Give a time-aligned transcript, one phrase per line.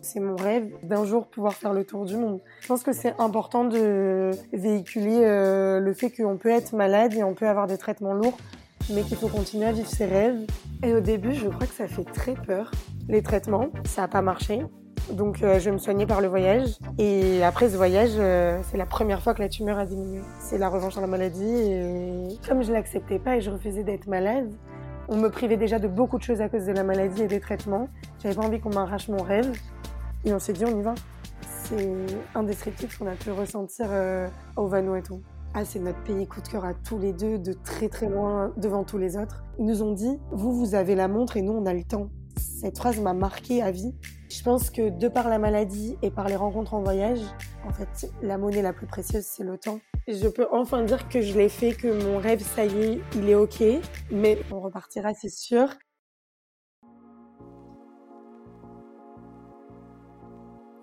[0.00, 2.40] C'est mon rêve d'un jour pouvoir faire le tour du monde.
[2.60, 7.24] Je pense que c'est important de véhiculer euh, le fait qu'on peut être malade et
[7.24, 8.38] on peut avoir des traitements lourds,
[8.92, 10.46] mais qu'il faut continuer à vivre ses rêves.
[10.82, 12.70] Et au début, je crois que ça fait très peur.
[13.08, 14.62] Les traitements, ça n'a pas marché.
[15.12, 16.76] Donc euh, je vais me soigner par le voyage.
[16.98, 20.20] Et après ce voyage, euh, c'est la première fois que la tumeur a diminué.
[20.38, 21.44] C'est la revanche sur la maladie.
[21.44, 24.50] Et comme je l'acceptais pas et je refusais d'être malade,
[25.08, 27.40] on me privait déjà de beaucoup de choses à cause de la maladie et des
[27.40, 27.88] traitements.
[28.22, 29.50] J'avais pas envie qu'on m'arrache mon rêve.
[30.24, 30.94] Et on s'est dit, on y va.
[31.64, 35.14] C'est indescriptible ce qu'on a pu ressentir euh, au Vanuatu.
[35.54, 38.52] Ah, c'est notre pays coup de cœur à tous les deux, de très très loin
[38.56, 39.44] devant tous les autres.
[39.58, 42.10] Ils nous ont dit, vous, vous avez la montre et nous, on a le temps.
[42.60, 43.94] Cette phrase m'a marqué à vie.
[44.30, 47.20] Je pense que de par la maladie et par les rencontres en voyage,
[47.66, 49.80] en fait, la monnaie la plus précieuse, c'est le temps.
[50.06, 53.28] Je peux enfin dire que je l'ai fait, que mon rêve, ça y est, il
[53.28, 53.62] est ok,
[54.10, 55.68] mais on repartira, c'est sûr.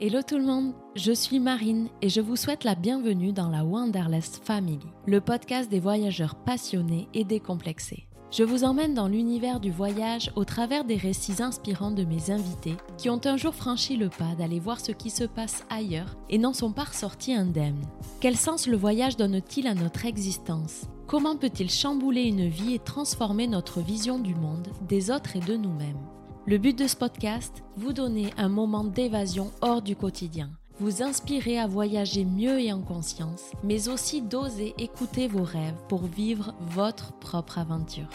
[0.02, 3.64] Hello tout le monde, je suis Marine et je vous souhaite la bienvenue dans la
[3.64, 8.06] Wanderlust Family, le podcast des voyageurs passionnés et décomplexés.
[8.30, 12.76] Je vous emmène dans l'univers du voyage au travers des récits inspirants de mes invités
[12.98, 16.40] qui ont un jour franchi le pas d'aller voir ce qui se passe ailleurs et
[16.40, 17.86] n'en sont pas ressortis indemnes.
[18.20, 20.90] Quel sens le voyage donne-t-il à notre existence?
[21.08, 25.56] Comment peut-il chambouler une vie et transformer notre vision du monde, des autres et de
[25.56, 26.04] nous-mêmes?
[26.48, 31.58] Le but de ce podcast, vous donner un moment d'évasion hors du quotidien vous inspirer
[31.58, 37.14] à voyager mieux et en conscience, mais aussi d'oser écouter vos rêves pour vivre votre
[37.14, 38.10] propre aventure.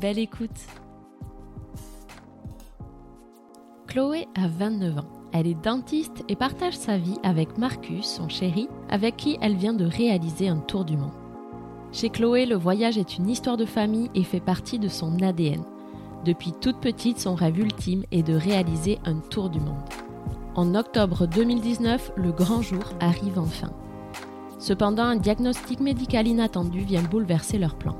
[0.00, 0.50] Belle écoute
[3.88, 5.08] Chloé a 29 ans.
[5.32, 9.74] Elle est dentiste et partage sa vie avec Marcus, son chéri, avec qui elle vient
[9.74, 11.10] de réaliser un tour du monde.
[11.92, 15.62] Chez Chloé, le voyage est une histoire de famille et fait partie de son ADN.
[16.24, 19.82] Depuis toute petite, son rêve ultime est de réaliser un tour du monde.
[20.54, 23.70] En octobre 2019, le grand jour arrive enfin.
[24.58, 27.96] Cependant, un diagnostic médical inattendu vient bouleverser leur plan.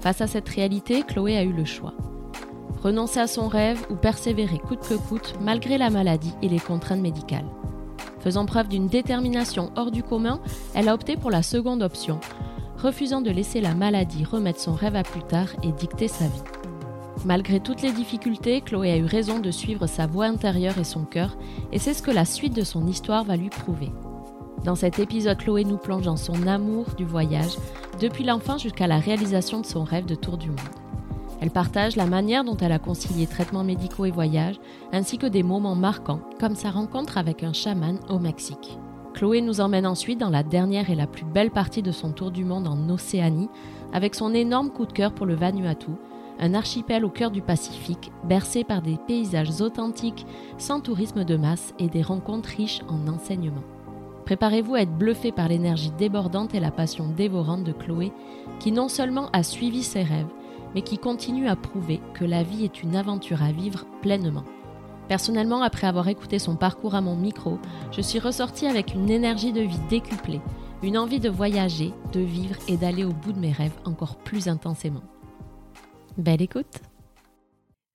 [0.00, 1.94] Face à cette réalité, Chloé a eu le choix.
[2.82, 7.00] Renoncer à son rêve ou persévérer coûte que coûte malgré la maladie et les contraintes
[7.00, 7.48] médicales.
[8.20, 10.38] Faisant preuve d'une détermination hors du commun,
[10.74, 12.20] elle a opté pour la seconde option,
[12.78, 16.53] refusant de laisser la maladie remettre son rêve à plus tard et dicter sa vie.
[17.24, 21.04] Malgré toutes les difficultés, Chloé a eu raison de suivre sa voix intérieure et son
[21.04, 21.36] cœur,
[21.72, 23.92] et c'est ce que la suite de son histoire va lui prouver.
[24.64, 27.56] Dans cet épisode, Chloé nous plonge dans son amour du voyage,
[28.00, 30.58] depuis l'enfant jusqu'à la réalisation de son rêve de tour du monde.
[31.40, 34.60] Elle partage la manière dont elle a concilié traitements médicaux et voyage,
[34.92, 38.78] ainsi que des moments marquants, comme sa rencontre avec un chaman au Mexique.
[39.14, 42.30] Chloé nous emmène ensuite dans la dernière et la plus belle partie de son tour
[42.30, 43.48] du monde en Océanie,
[43.92, 45.92] avec son énorme coup de cœur pour le Vanuatu,
[46.38, 50.26] un archipel au cœur du Pacifique, bercé par des paysages authentiques,
[50.58, 53.64] sans tourisme de masse et des rencontres riches en enseignements.
[54.24, 58.12] Préparez-vous à être bluffé par l'énergie débordante et la passion dévorante de Chloé,
[58.58, 60.32] qui non seulement a suivi ses rêves,
[60.74, 64.44] mais qui continue à prouver que la vie est une aventure à vivre pleinement.
[65.08, 67.58] Personnellement, après avoir écouté son parcours à mon micro,
[67.92, 70.40] je suis ressortie avec une énergie de vie décuplée,
[70.82, 74.48] une envie de voyager, de vivre et d'aller au bout de mes rêves encore plus
[74.48, 75.02] intensément.
[76.16, 76.80] Belle écoute.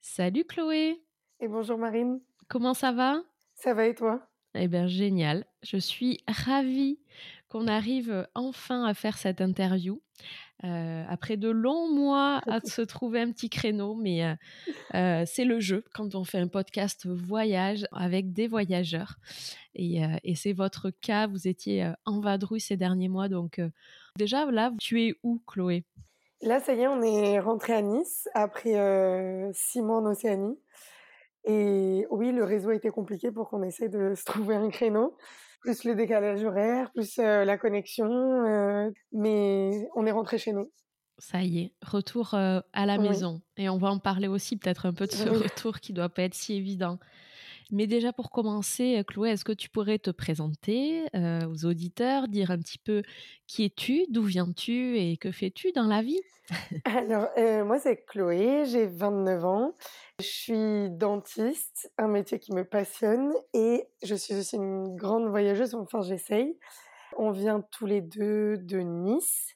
[0.01, 1.01] Salut Chloé.
[1.39, 2.19] Et bonjour Marine.
[2.49, 3.21] Comment ça va?
[3.53, 4.27] Ça va et toi?
[4.55, 5.45] Eh bien génial.
[5.63, 6.99] Je suis ravie
[7.47, 10.01] qu'on arrive enfin à faire cette interview.
[10.65, 14.35] Euh, après de longs mois à se trouver un petit créneau, mais euh,
[14.95, 19.15] euh, c'est le jeu quand on fait un podcast voyage avec des voyageurs.
[19.75, 23.29] Et, et c'est votre cas, vous étiez en vadrouille ces derniers mois.
[23.29, 23.61] Donc
[24.17, 25.85] déjà, là, tu es où, Chloé?
[26.41, 30.57] Là, ça y est, on est rentré à Nice après euh, six mois en Océanie.
[31.43, 35.17] Et oui, le réseau a été compliqué pour qu'on essaie de se trouver un créneau,
[35.61, 38.07] plus le décalage horaire, plus euh, la connexion.
[38.07, 40.71] Euh, mais on est rentré chez nous.
[41.17, 43.41] Ça y est, retour à la maison.
[43.57, 46.21] Et on va en parler aussi peut-être un peu de ce retour qui doit pas
[46.21, 46.97] être si évident.
[47.71, 52.51] Mais déjà pour commencer, Chloé, est-ce que tu pourrais te présenter euh, aux auditeurs, dire
[52.51, 53.03] un petit peu
[53.47, 56.19] qui es-tu, d'où viens-tu et que fais-tu dans la vie?
[56.85, 59.75] Alors, euh, moi c'est Chloé, j'ai 29 ans,
[60.19, 65.75] je suis dentiste, un métier qui me passionne et je suis aussi une grande voyageuse,
[65.75, 66.57] enfin j'essaye.
[67.17, 69.55] On vient tous les deux de Nice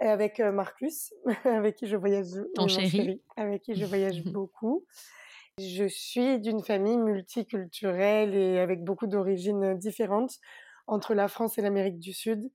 [0.00, 1.14] avec euh, Marcus,
[1.44, 3.22] avec qui je voyage, Ton chéri.
[3.36, 4.84] avec qui je voyage beaucoup.
[5.58, 10.38] Je suis d'une famille multiculturelle et avec beaucoup d'origines différentes
[10.86, 12.50] entre la France et l'Amérique du Sud.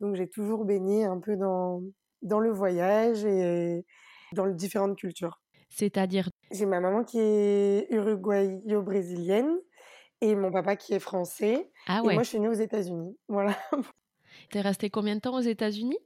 [0.00, 1.82] Donc j'ai toujours baigné un peu dans,
[2.22, 3.84] dans le voyage et
[4.32, 5.40] dans les différentes cultures.
[5.68, 6.28] C'est-à-dire?
[6.50, 9.56] J'ai ma maman qui est uruguayo-brésilienne
[10.20, 11.70] et mon papa qui est français.
[11.86, 12.14] Ah Et ouais.
[12.14, 13.16] moi, je suis née aux États-Unis.
[13.28, 13.56] Voilà.
[14.50, 15.98] T'es resté combien de temps aux États-Unis?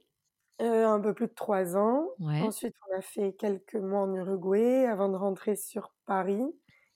[0.61, 2.07] Euh, un peu plus de trois ans.
[2.19, 2.41] Ouais.
[2.41, 6.45] Ensuite, on a fait quelques mois en Uruguay avant de rentrer sur Paris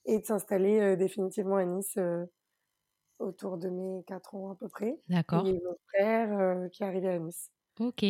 [0.06, 2.24] et de s'installer euh, définitivement à Nice euh,
[3.18, 4.96] autour de mes quatre ans à peu près.
[5.08, 5.46] D'accord.
[5.46, 7.50] Et mon frère qui est arrivé à Nice.
[7.78, 8.04] Ok.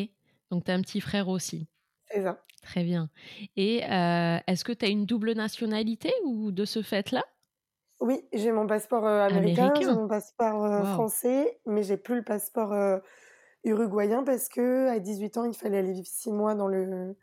[0.51, 1.69] Donc t'as un petit frère aussi.
[2.09, 2.45] C'est ça.
[2.63, 3.09] Très bien.
[3.57, 7.25] Et est-ce que tu as une double nationalité ou de ce fait-là?
[8.01, 9.81] Oui, j'ai mon passeport américain, Américain.
[9.93, 10.85] j'ai mon passeport Wow.
[10.85, 13.01] français, mais j'ai plus le passeport
[13.65, 17.17] uruguayen parce que à 18 ans, il fallait aller vivre six mois dans le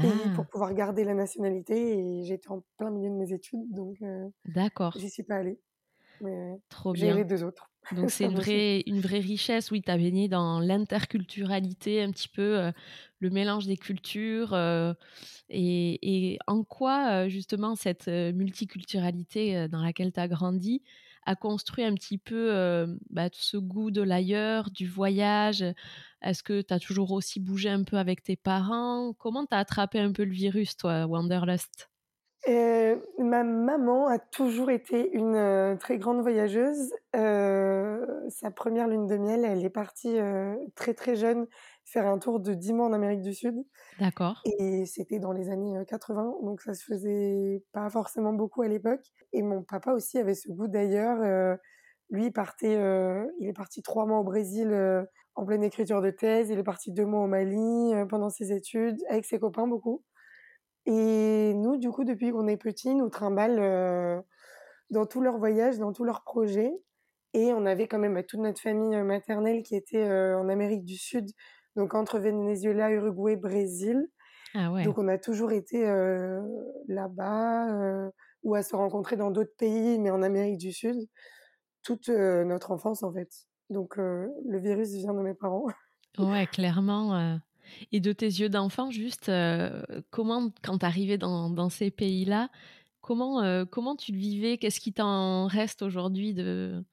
[0.00, 3.72] pays Ah, pour pouvoir garder la nationalité et j'étais en plein milieu de mes études,
[3.72, 4.96] donc euh, d'accord.
[4.96, 5.60] j'y suis pas allée.
[6.20, 7.14] Mais Trop j'ai bien.
[7.14, 7.70] les deux autres.
[7.90, 12.28] Donc c'est une vraie, une vraie richesse, oui, tu as baigné dans l'interculturalité, un petit
[12.28, 12.72] peu euh,
[13.18, 14.54] le mélange des cultures.
[14.54, 14.94] euh,
[15.48, 20.82] et, et en quoi, euh, justement, cette multiculturalité dans laquelle tu as grandi
[21.26, 25.64] a construit un petit peu euh, bah, ce goût de l'ailleurs, du voyage.
[26.22, 29.12] Est-ce que tu as toujours aussi bougé un peu avec tes parents?
[29.18, 31.90] Comment tu as attrapé un peu le virus, toi, Wanderlust?
[32.48, 36.90] Euh, ma maman a toujours été une euh, très grande voyageuse.
[37.12, 40.16] Sa première lune de miel, elle est partie
[40.74, 41.46] très très jeune
[41.84, 43.56] faire un tour de 10 mois en Amérique du Sud.
[43.98, 44.40] D'accord.
[44.58, 48.68] Et c'était dans les années euh, 80, donc ça se faisait pas forcément beaucoup à
[48.68, 49.04] l'époque.
[49.32, 51.20] Et mon papa aussi avait ce goût d'ailleurs.
[51.22, 51.56] Euh,
[52.10, 55.04] lui, il partait, euh, il est parti trois mois au Brésil euh,
[55.36, 56.50] en pleine écriture de thèse.
[56.50, 60.02] Il est parti deux mois au Mali euh, pendant ses études avec ses copains beaucoup.
[60.86, 64.20] Et nous, du coup, depuis qu'on est petits, nous trimballent euh,
[64.90, 66.72] dans tous leurs voyages, dans tous leurs projets.
[67.32, 70.84] Et on avait quand même toute notre famille euh, maternelle qui était euh, en Amérique
[70.84, 71.30] du Sud,
[71.76, 74.08] donc entre Venezuela, Uruguay, Brésil.
[74.54, 74.84] Ah ouais.
[74.84, 76.40] Donc on a toujours été euh,
[76.88, 78.10] là-bas euh,
[78.42, 80.96] ou à se rencontrer dans d'autres pays, mais en Amérique du Sud,
[81.82, 83.30] toute euh, notre enfance en fait.
[83.68, 85.66] Donc le virus vient de mes parents.
[86.18, 87.38] Ouais, clairement.
[87.92, 89.30] Et de tes yeux d'enfant, juste,
[90.10, 92.50] comment, quand t'arrivais dans, dans ces pays-là,
[93.00, 94.58] comment, comment tu le vivais?
[94.58, 96.84] Qu'est-ce qui t'en reste aujourd'hui de,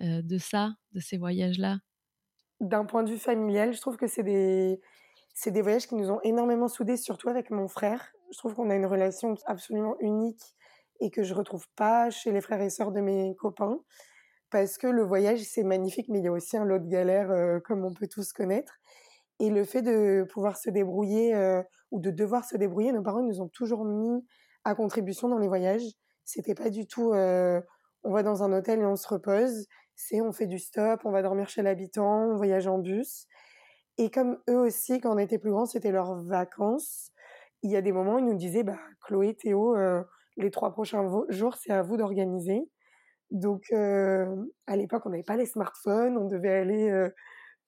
[0.00, 1.78] de ça, de ces voyages-là?
[2.60, 4.80] D'un point de vue familial, je trouve que c'est des
[5.62, 8.12] voyages qui nous ont énormément soudés, surtout avec mon frère.
[8.32, 10.42] Je trouve qu'on a une relation absolument unique
[11.00, 13.78] et que je retrouve pas chez les frères et sœurs de mes copains.
[14.50, 17.30] Parce que le voyage, c'est magnifique, mais il y a aussi un lot de galères,
[17.30, 18.74] euh, comme on peut tous connaître.
[19.38, 21.62] Et le fait de pouvoir se débrouiller euh,
[21.92, 24.22] ou de devoir se débrouiller, nos parents nous ont toujours mis
[24.64, 25.86] à contribution dans les voyages.
[26.24, 27.60] C'était pas du tout euh,
[28.02, 29.66] on va dans un hôtel et on se repose.
[30.02, 33.26] C'est on fait du stop, on va dormir chez l'habitant, on voyage en bus.
[33.98, 37.12] Et comme eux aussi, quand on était plus grands, c'était leurs vacances.
[37.62, 40.02] Il y a des moments où ils nous disaient, bah, Chloé, Théo, euh,
[40.38, 42.70] les trois prochains jours, c'est à vous d'organiser.
[43.30, 44.26] Donc, euh,
[44.66, 47.10] à l'époque, on n'avait pas les smartphones, on devait aller euh,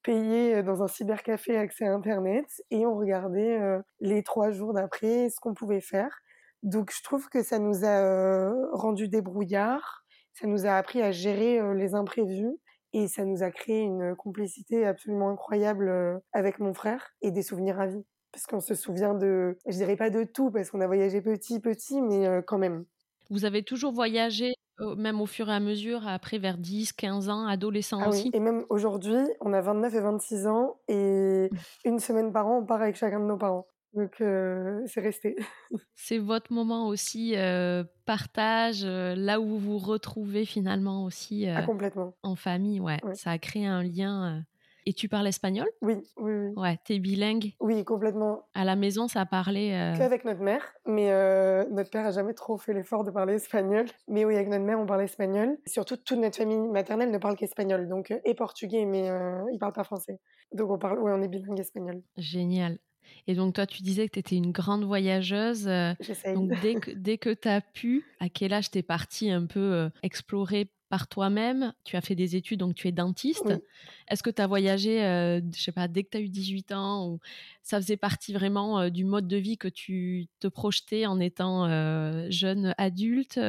[0.01, 3.59] payer dans un cybercafé accès à Internet et on regardait
[4.01, 6.19] les trois jours d'après ce qu'on pouvait faire.
[6.63, 10.02] Donc, je trouve que ça nous a rendu débrouillards,
[10.33, 12.57] ça nous a appris à gérer les imprévus
[12.93, 17.79] et ça nous a créé une complicité absolument incroyable avec mon frère et des souvenirs
[17.79, 18.05] à vie.
[18.31, 21.59] Parce qu'on se souvient de, je dirais pas de tout parce qu'on a voyagé petit,
[21.59, 22.85] petit, mais quand même.
[23.29, 24.53] Vous avez toujours voyagé,
[24.97, 28.39] même au fur et à mesure, après vers 10, 15 ans, adolescent Ah oui, et
[28.39, 31.49] même aujourd'hui, on a 29 et 26 ans et
[31.85, 33.67] une semaine par an, on part avec chacun de nos parents.
[33.93, 35.35] Donc euh, c'est resté.
[35.95, 41.63] C'est votre moment aussi, euh, partage, euh, là où vous vous retrouvez finalement aussi Ah
[41.63, 42.15] complètement.
[42.23, 42.99] en famille, ouais.
[43.03, 43.15] Ouais.
[43.15, 44.43] Ça a créé un lien.
[44.85, 45.67] Et tu parles espagnol?
[45.81, 46.53] Oui, oui, oui.
[46.57, 47.53] Ouais, t'es bilingue?
[47.61, 48.49] Oui, complètement.
[48.53, 49.73] À la maison, ça parlait.
[49.73, 53.35] euh, Qu'avec notre mère, mais euh, notre père a jamais trop fait l'effort de parler
[53.35, 53.85] espagnol.
[54.09, 55.57] Mais oui, avec notre mère, on parle espagnol.
[55.65, 59.71] Surtout, toute notre famille maternelle ne parle qu'espagnol, donc et portugais, mais euh, ils parlent
[59.73, 60.19] pas français.
[60.51, 62.01] Donc on parle, ouais, on est bilingue espagnol.
[62.17, 62.77] Génial.
[63.27, 65.67] Et donc, toi, tu disais que tu étais une grande voyageuse.
[65.67, 65.93] euh,
[66.33, 69.59] donc, dès que, dès que tu as pu, à quel âge t'es partie un peu
[69.59, 71.73] euh, explorer par toi-même?
[71.83, 73.43] Tu as fait des études, donc tu es dentiste.
[73.45, 73.55] Oui.
[74.09, 76.71] Est-ce que tu as voyagé, euh, je sais pas, dès que tu as eu 18
[76.71, 77.19] ans ou
[77.63, 81.65] ça faisait partie vraiment euh, du mode de vie que tu te projetais en étant
[81.65, 83.39] euh, jeune adulte?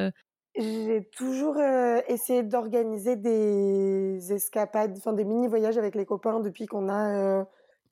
[0.57, 1.59] J'ai toujours
[2.07, 7.45] essayé d'organiser des escapades, enfin des mini-voyages avec les copains depuis qu'on a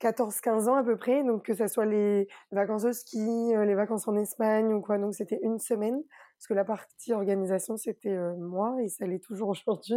[0.03, 1.23] 14-15 ans à peu près.
[1.23, 3.17] Donc que ça soit les vacances au ski,
[3.55, 4.97] euh, les vacances en Espagne ou quoi.
[4.97, 6.01] Donc c'était une semaine.
[6.37, 9.95] Parce que la partie organisation, c'était euh, moi et ça l'est toujours aujourd'hui.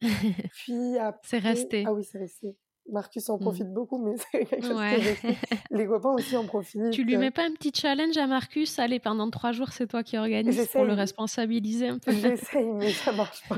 [0.00, 1.20] Puis après...
[1.22, 1.84] C'est resté.
[1.86, 2.56] Ah oui, c'est resté.
[2.90, 3.40] Marcus en mmh.
[3.40, 5.28] profite beaucoup, mais c'est quelque chose que
[5.76, 6.90] Les copains aussi en profitent.
[6.90, 10.02] Tu lui mets pas un petit challenge à Marcus Allez, pendant trois jours, c'est toi
[10.02, 12.10] qui organise pour le responsabiliser un peu.
[12.12, 13.56] J'essaye, mais ça marche pas.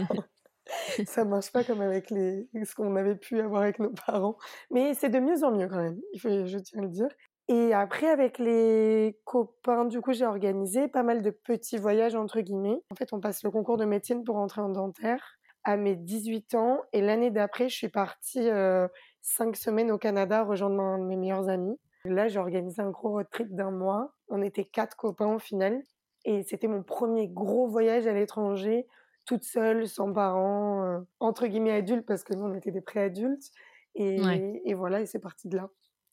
[1.06, 2.48] ça marche pas comme avec les...
[2.64, 4.36] ce qu'on avait pu avoir avec nos parents.
[4.70, 7.08] Mais c'est de mieux en mieux quand même, je tiens à le dire.
[7.48, 12.40] Et après, avec les copains, du coup, j'ai organisé pas mal de petits voyages, entre
[12.40, 12.80] guillemets.
[12.90, 16.54] En fait, on passe le concours de médecine pour entrer en dentaire à mes 18
[16.54, 16.80] ans.
[16.92, 18.86] Et l'année d'après, je suis partie euh,
[19.22, 21.78] cinq semaines au Canada rejoindre un de mes meilleurs amis.
[22.04, 24.12] Là, j'ai organisé un gros road trip d'un mois.
[24.28, 25.82] On était quatre copains au final.
[26.24, 28.86] Et c'était mon premier gros voyage à l'étranger,
[29.24, 33.50] toute seule, sans parents, euh, entre guillemets adultes, parce que nous, on était des pré-adultes.
[33.94, 34.16] Et,
[34.64, 35.68] et voilà, et c'est parti de là.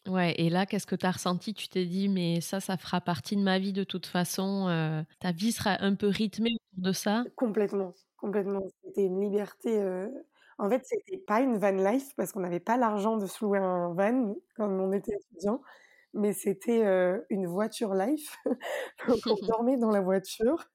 [0.08, 1.54] Ouais, et là, qu'est-ce que tu as ressenti?
[1.54, 4.68] Tu t'es dit, mais ça, ça fera partie de ma vie de toute façon.
[4.70, 7.25] Euh, ta vie sera un peu rythmée autour de ça?
[7.36, 8.62] Complètement, complètement.
[8.84, 9.80] C'était une liberté.
[9.80, 10.08] Euh,
[10.58, 13.60] en fait, c'était pas une van life parce qu'on n'avait pas l'argent de se louer
[13.60, 15.62] un van quand on était étudiant,
[16.13, 18.38] mais c'était euh, une voiture life.
[19.08, 20.66] Donc, on dormait dans la voiture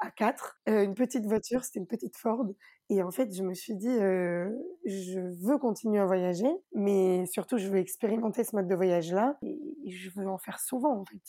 [0.00, 2.46] à quatre, une petite voiture, c'était une petite Ford,
[2.90, 4.50] et en fait, je me suis dit, euh,
[4.84, 9.90] je veux continuer à voyager, mais surtout, je veux expérimenter ce mode de voyage-là, et
[9.90, 11.22] je veux en faire souvent, en fait.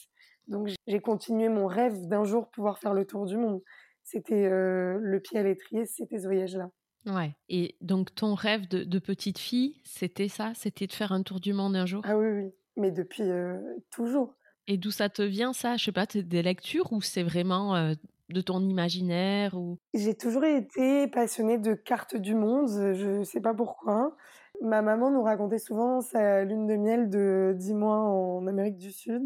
[0.48, 3.62] Donc, j'ai continué mon rêve d'un jour pouvoir faire le tour du monde.
[4.04, 6.72] C'était euh, le pied à l'étrier, c'était ce voyage-là.
[7.06, 7.36] Ouais.
[7.48, 10.54] Et donc, ton rêve de, petite fille, c'était ça?
[10.56, 12.02] C'était de faire un tour du monde un jour?
[12.06, 12.52] Ah oui, oui.
[12.76, 13.60] Mais depuis euh,
[13.92, 14.34] toujours.
[14.66, 15.78] Et d'où ça te vient, ça?
[15.78, 17.94] Je sais pas, des lectures ou c'est vraiment
[18.34, 19.78] de ton imaginaire ou...
[19.94, 24.16] J'ai toujours été passionnée de cartes du monde, je ne sais pas pourquoi.
[24.62, 28.92] Ma maman nous racontait souvent sa lune de miel de 10 mois en Amérique du
[28.92, 29.24] Sud.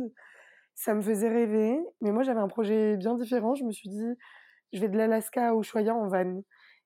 [0.75, 3.55] Ça me faisait rêver, mais moi j'avais un projet bien différent.
[3.55, 4.13] Je me suis dit,
[4.73, 6.41] je vais de l'Alaska à Ushuaia en van.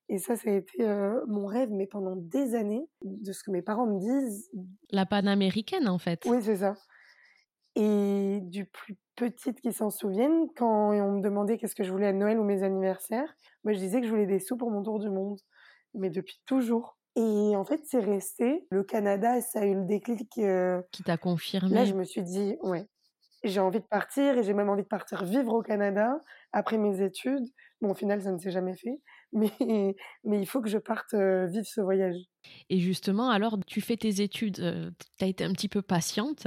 [0.08, 3.52] Et ça, ça a été euh, mon rêve, mais pendant des années, de ce que
[3.52, 4.50] mes parents me disent.
[4.90, 6.24] La panaméricaine, en fait.
[6.26, 6.74] Oui, c'est ça.
[7.76, 8.96] Et du plus
[9.28, 12.44] petite qui s'en souviennent, quand on me demandait qu'est-ce que je voulais à Noël ou
[12.44, 13.34] mes anniversaires,
[13.64, 15.38] moi je disais que je voulais des sous pour mon tour du monde.
[15.94, 16.96] Mais depuis toujours.
[17.16, 18.66] Et en fait, c'est resté.
[18.70, 20.38] Le Canada, ça a eu le déclic.
[20.38, 21.74] Euh, qui t'a confirmé.
[21.74, 22.86] Là, je me suis dit, ouais,
[23.42, 26.18] j'ai envie de partir et j'ai même envie de partir vivre au Canada
[26.52, 27.44] après mes études.
[27.80, 29.00] Bon, au final, ça ne s'est jamais fait,
[29.60, 29.94] mais,
[30.24, 32.16] mais il faut que je parte vivre ce voyage.
[32.70, 34.56] Et justement, alors, tu fais tes études,
[35.18, 36.46] tu as été un petit peu patiente,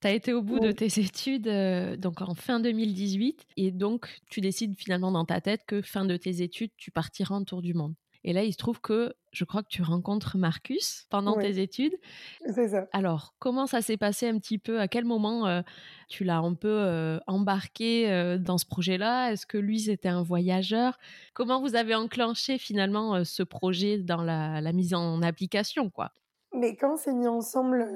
[0.00, 1.48] tu as été au bout de tes études
[1.98, 6.16] donc en fin 2018, et donc tu décides finalement dans ta tête que fin de
[6.16, 7.94] tes études, tu partiras en tour du monde.
[8.24, 11.96] Et là, il se trouve que je crois que tu rencontres Marcus pendant tes études.
[12.46, 12.86] C'est ça.
[12.92, 14.78] Alors, comment ça s'est passé un petit peu?
[14.78, 15.62] À quel moment euh,
[16.08, 19.32] tu l'as un peu euh, embarqué euh, dans ce projet-là?
[19.32, 20.98] Est-ce que lui, c'était un voyageur?
[21.34, 26.12] Comment vous avez enclenché finalement ce projet dans la, la, mise en application, quoi?
[26.54, 27.86] Mais quand on s'est mis ensemble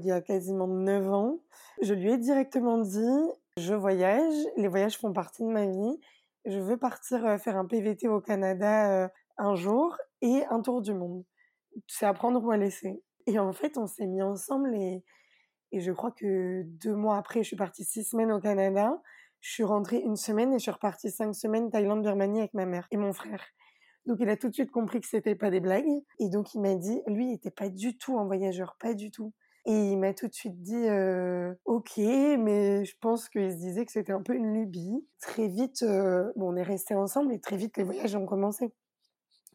[0.00, 1.40] il y a quasiment 9 ans,
[1.82, 6.00] je lui ai directement dit, je voyage, les voyages font partie de ma vie,
[6.44, 11.24] je veux partir faire un PVT au Canada un jour et un tour du monde.
[11.88, 13.02] C'est à prendre ou à laisser.
[13.26, 15.02] Et en fait, on s'est mis ensemble et,
[15.72, 19.00] et je crois que deux mois après, je suis partie six semaines au Canada.
[19.40, 22.64] Je suis rentrée une semaine et je suis repartie cinq semaines Thaïlande, Birmanie avec ma
[22.64, 23.44] mère et mon frère.
[24.06, 26.60] Donc il a tout de suite compris que c'était pas des blagues et donc il
[26.60, 29.32] m'a dit, lui, il était pas du tout un voyageur, pas du tout.
[29.66, 33.86] Et il m'a tout de suite dit, euh, ok, mais je pense qu'il se disait
[33.86, 35.06] que c'était un peu une lubie.
[35.20, 38.74] Très vite, euh, bon, on est restés ensemble et très vite les voyages ont commencé.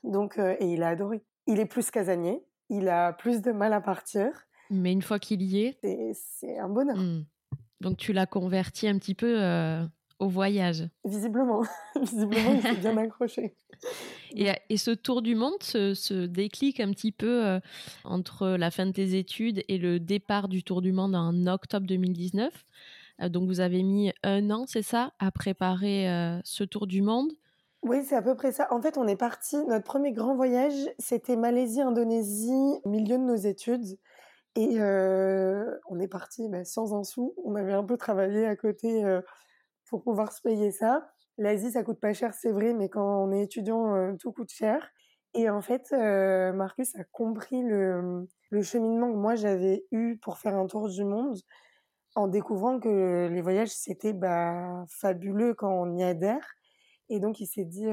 [0.03, 1.22] Donc, euh, et il a adoré.
[1.48, 4.29] Il est plus casanier, il a plus de mal à partir.
[4.70, 6.98] Mais une fois qu'il y est, c'est un bonheur.
[6.98, 7.25] Hmm.
[7.82, 9.84] Donc tu l'as converti un petit peu euh,
[10.20, 10.88] au voyage.
[11.06, 11.63] Visiblement,
[12.00, 13.56] visiblement, il s'est bien accroché.
[14.36, 17.60] Et, et, ce tour du monde se, déclic un petit peu euh,
[18.03, 21.88] entre la fin de tes études et le départ du tour du monde en octobre
[21.88, 22.65] 2019.
[23.29, 27.32] donc vous avez mis un an, c'est ça, à préparer ce tour du monde?
[27.81, 28.67] Oui, c'est à peu près ça.
[28.71, 29.57] En fait, on est parti.
[29.67, 33.98] Notre premier grand voyage, c'était Malaisie, Indonésie, milieu de nos études.
[34.55, 37.36] Et euh, on est parti bah, sans un sou.
[37.45, 39.21] On avait un peu travaillé à côté euh,
[39.89, 41.09] pour pouvoir se payer ça.
[41.38, 44.51] L'Asie, ça coûte pas cher, c'est vrai, mais quand on est étudiant, euh, tout coûte
[44.51, 44.89] cher.
[45.36, 50.55] Et en fait, Marcus a compris le, le cheminement que moi j'avais eu pour faire
[50.55, 51.38] un tour du monde
[52.15, 56.55] en découvrant que les voyages c'était bah, fabuleux quand on y adhère
[57.10, 57.88] et donc il s'est dit,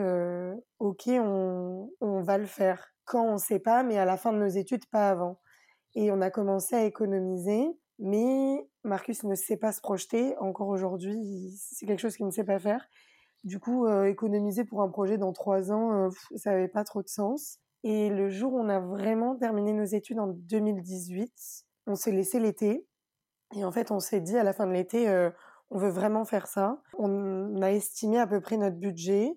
[0.79, 2.93] ok, on, va le faire.
[3.05, 5.39] Quand on sait pas, mais à la fin de nos études, pas avant.
[5.95, 7.67] Et on a commencé à économiser,
[7.99, 10.37] mais Marcus ne sait pas se projeter.
[10.39, 12.87] Encore aujourd'hui, c'est quelque chose qu'il ne sait pas faire.
[13.45, 17.59] Du coup, économiser pour un projet dans trois ans, ça avait pas trop de sens.
[17.85, 21.33] Et le jour où on a vraiment terminé nos études en 2018,
[21.87, 22.87] on s'est laissé l'été.
[23.55, 25.09] Et en fait, on s'est dit à la fin de l'été,
[25.71, 26.81] on veut vraiment faire ça.
[26.99, 29.33] On a estimé à peu près notre budget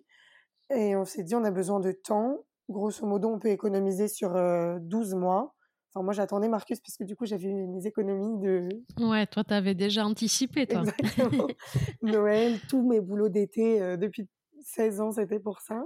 [0.70, 2.46] et on s'est dit on a besoin de temps.
[2.70, 4.34] Grosso modo, on peut économiser sur
[4.80, 5.56] 12 mois.
[5.94, 8.70] Enfin, moi, j'attendais Marcus parce que du coup, j'avais mes économies de.
[9.00, 10.82] Ouais, toi, t'avais déjà anticipé, toi.
[10.82, 11.48] Exactement.
[12.04, 14.30] Noël, tous mes boulots d'été euh, depuis
[14.62, 15.84] 16 ans, c'était pour ça.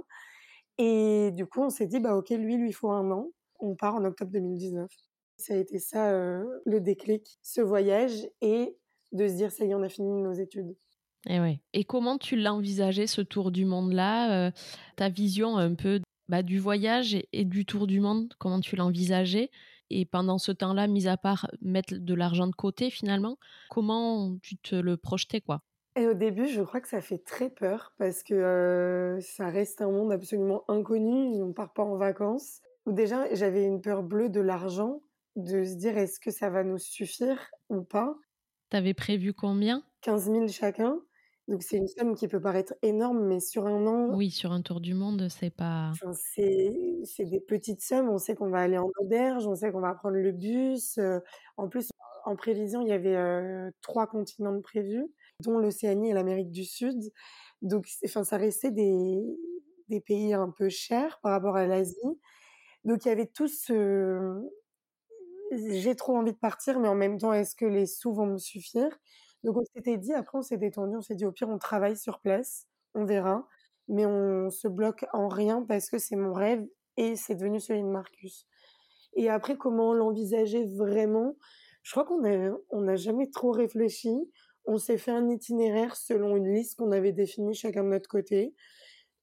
[0.76, 3.30] Et du coup, on s'est dit, bah, ok, lui, lui, il faut un an.
[3.60, 4.90] On part en octobre 2019.
[5.38, 8.76] Ça a été ça, euh, le déclic, ce voyage et
[9.14, 10.76] de se dire, ça y est, on a fini nos études.
[11.26, 11.60] Et, eh ouais.
[11.72, 14.50] et comment tu l'as envisagé, ce tour du monde-là euh,
[14.96, 18.84] Ta vision un peu bah, du voyage et, du tour du monde, comment tu l'as
[18.84, 19.50] envisagé
[19.88, 23.38] Et pendant ce temps-là, mis à part mettre de l'argent de côté finalement,
[23.70, 25.62] comment tu te le projetais quoi?
[25.96, 29.80] Et au début, je crois que ça fait très peur parce que euh, ça reste
[29.80, 31.40] un monde absolument inconnu.
[31.40, 32.60] On part pas en vacances.
[32.86, 35.02] Déjà, j'avais une peur bleue de l'argent,
[35.36, 38.16] de se dire est-ce que ça va nous suffire ou pas?
[38.74, 39.84] T'avais prévu combien?
[40.00, 40.98] 15 000 chacun.
[41.46, 44.12] Donc c'est une somme qui peut paraître énorme, mais sur un an.
[44.12, 45.90] Oui, sur un tour du monde, c'est pas.
[45.92, 48.08] Enfin, c'est c'est des petites sommes.
[48.08, 50.98] On sait qu'on va aller en auberge, on sait qu'on va prendre le bus.
[50.98, 51.20] Euh,
[51.56, 51.88] en plus,
[52.24, 55.06] en prévision, il y avait euh, trois continents de prévus,
[55.38, 57.12] dont l'Océanie et l'Amérique du Sud.
[57.62, 59.22] Donc, enfin, ça restait des
[59.88, 61.94] des pays un peu chers par rapport à l'Asie.
[62.84, 64.42] Donc il y avait tout ce
[65.56, 68.38] j'ai trop envie de partir, mais en même temps, est-ce que les sous vont me
[68.38, 68.90] suffire?
[69.44, 71.96] Donc on s'était dit, après on s'est détendu, on s'est dit au pire on travaille
[71.96, 73.46] sur place, on verra,
[73.88, 76.64] mais on se bloque en rien parce que c'est mon rêve
[76.96, 78.46] et c'est devenu celui de Marcus.
[79.14, 81.36] Et après comment l'envisager vraiment?
[81.82, 84.10] Je crois qu'on a on n'a jamais trop réfléchi.
[84.66, 88.54] On s'est fait un itinéraire selon une liste qu'on avait définie chacun de notre côté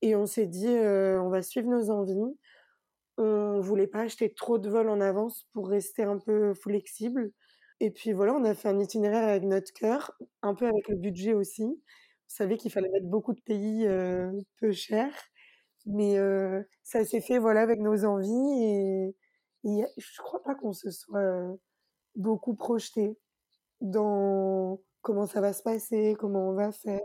[0.02, 2.38] et on s'est dit euh, on va suivre nos envies.
[3.24, 7.32] On voulait pas acheter trop de vols en avance pour rester un peu flexible.
[7.80, 10.12] Et puis voilà, on a fait un itinéraire avec notre cœur,
[10.44, 11.64] un peu avec le budget aussi.
[11.64, 11.80] On
[12.28, 15.14] savait qu'il fallait mettre beaucoup de pays euh, peu chers,
[15.86, 19.16] mais euh, ça s'est fait voilà avec nos envies et,
[19.66, 21.54] et je crois pas qu'on se soit euh,
[22.16, 23.18] beaucoup projeté
[23.82, 27.02] dans comment ça va se passer, comment on va faire.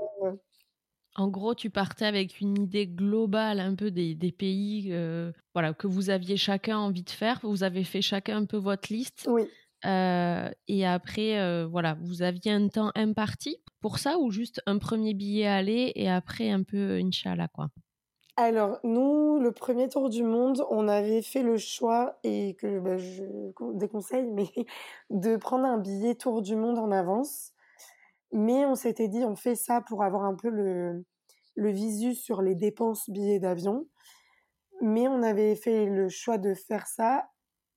[1.16, 4.94] En gros, tu partais avec une idée globale un peu des, des pays
[5.54, 7.40] voilà, que vous aviez chacun envie de faire.
[7.42, 9.26] Vous avez fait chacun un peu votre liste.
[9.28, 9.48] Oui.
[9.84, 14.78] Euh, et après, euh, voilà, vous aviez un temps imparti pour ça ou juste un
[14.78, 17.68] premier billet aller et après un peu Inch'Allah, quoi?
[18.38, 22.98] Alors, nous, le premier tour du monde, on avait fait le choix, et que bah,
[22.98, 23.22] je
[23.72, 24.44] déconseille, mais
[25.10, 27.52] de prendre un billet tour du monde en avance.
[28.32, 31.04] Mais on s'était dit, on fait ça pour avoir un peu le,
[31.54, 33.86] le visu sur les dépenses billets d'avion.
[34.82, 37.28] Mais on avait fait le choix de faire ça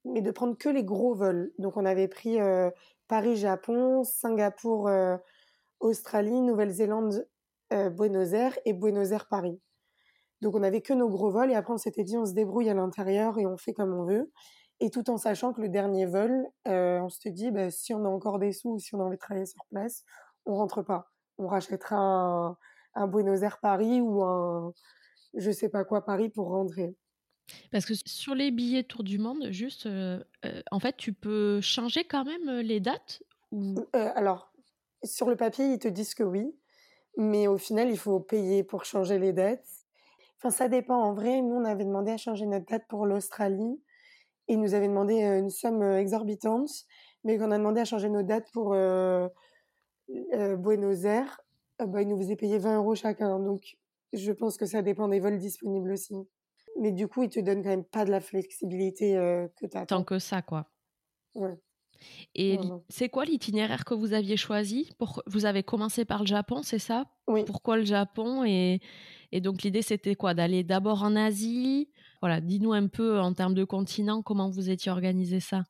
[0.06, 1.52] mais de prendre que les gros vols.
[1.58, 2.70] Donc on avait pris euh,
[3.08, 7.28] Paris-Japon, Singapour-Australie, euh, Nouvelle-Zélande,
[7.74, 9.60] euh, Buenos Aires et Buenos Aires-Paris.
[10.42, 12.70] Donc on avait que nos gros vols et après on s'était dit on se débrouille
[12.70, 14.32] à l'intérieur et on fait comme on veut.
[14.80, 18.08] Et tout en sachant que le dernier vol, on se dit bah, si on a
[18.08, 20.06] encore des sous ou si on a envie travailler sur place,
[20.50, 21.12] on rentre pas.
[21.38, 22.58] On rachètera un,
[22.96, 24.74] un Buenos Aires Paris ou un
[25.34, 26.96] je sais pas quoi Paris pour rentrer.
[27.72, 31.62] Parce que sur les billets Tour du Monde, juste, euh, euh, en fait, tu peux
[31.62, 33.76] changer quand même euh, les dates ou...
[33.94, 34.52] alors,
[35.04, 36.56] sur le papier, ils te disent que oui,
[37.18, 39.66] mais au final, il faut payer pour changer les dates.
[40.38, 41.02] Enfin, ça dépend.
[41.02, 43.82] En vrai, nous, on avait demandé à changer notre date pour l'Australie
[44.48, 46.70] et ils nous avaient demandé une somme exorbitante,
[47.24, 48.76] mais quand on a demandé à changer nos dates pour
[50.58, 51.42] Buenos Aires,
[51.80, 53.40] bah, ils nous faisaient payer 20 euros chacun.
[53.40, 53.78] Donc,
[54.14, 56.16] je pense que ça dépend des vols disponibles aussi.
[56.80, 59.78] Mais du coup, il te donne quand même pas de la flexibilité euh, que tu
[59.78, 59.86] as.
[59.86, 60.70] Tant que ça, quoi.
[61.36, 61.60] Ouais.
[62.34, 65.22] Et c'est quoi l'itinéraire que vous aviez choisi pour...
[65.28, 67.06] Vous avez commencé par le Japon, c'est ça?
[67.28, 67.44] Oui.
[67.44, 68.80] Pourquoi le Japon et...
[69.34, 70.34] et donc l'idée c'était quoi?
[70.34, 71.90] D'aller d'abord en Asie?
[72.22, 75.64] Voilà, dis-nous un peu en termes de continent comment vous étiez organisé ça?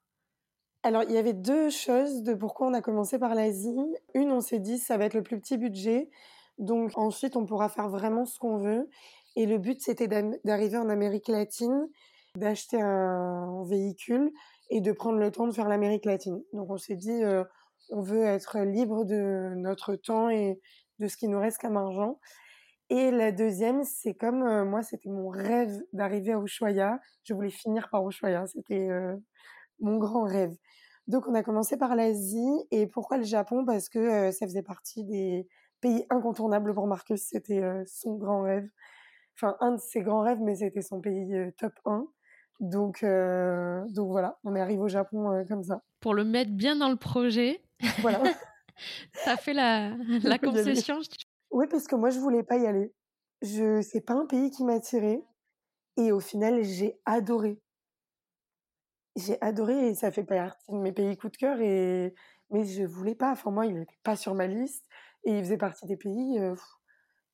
[0.83, 3.75] Alors il y avait deux choses de pourquoi on a commencé par l'Asie.
[4.13, 6.09] Une, on s'est dit ça va être le plus petit budget,
[6.57, 8.89] donc ensuite on pourra faire vraiment ce qu'on veut.
[9.35, 10.07] Et le but, c'était
[10.43, 11.87] d'arriver en Amérique latine,
[12.35, 14.31] d'acheter un véhicule
[14.69, 16.41] et de prendre le temps de faire l'Amérique latine.
[16.53, 17.43] Donc on s'est dit, euh,
[17.89, 20.59] on veut être libre de notre temps et
[20.99, 22.19] de ce qui nous reste comme argent.
[22.89, 26.99] Et la deuxième, c'est comme euh, moi, c'était mon rêve d'arriver à Ushuaia.
[27.23, 29.15] Je voulais finir par Ushuaia, c'était euh,
[29.81, 30.55] mon grand rêve.
[31.07, 33.65] Donc on a commencé par l'Asie et pourquoi le Japon?
[33.65, 35.47] Parce que ça faisait partie des
[35.81, 38.69] pays incontournables pour Marcus, c'était son grand rêve
[39.41, 42.05] enfin un de ses grands rêves, mais c'était son pays euh, top 1.
[42.59, 43.05] Donc,
[43.93, 45.81] donc voilà, on est arrivé au Japon comme ça.
[46.01, 47.61] Pour le mettre bien dans le projet.
[48.01, 48.21] Voilà.
[49.23, 50.99] T'as fait la, la concession.
[51.51, 52.93] Oui, parce que moi, je voulais pas y aller.
[53.41, 55.23] Je, c'est pas un pays qui m'attirait.
[55.95, 57.61] Et au final, j'ai adoré.
[59.19, 62.13] J'ai adoré et ça fait partie de mes pays coup de cœur et,
[62.51, 63.31] mais je voulais pas.
[63.31, 64.85] Enfin, moi, il n'était pas sur ma liste
[65.25, 66.55] et il faisait partie des pays, euh,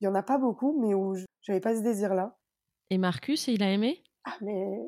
[0.02, 2.38] il y en a pas beaucoup, mais où j'avais pas ce désir-là.
[2.90, 4.04] Et Marcus, il a aimé?
[4.24, 4.80] Ah, mais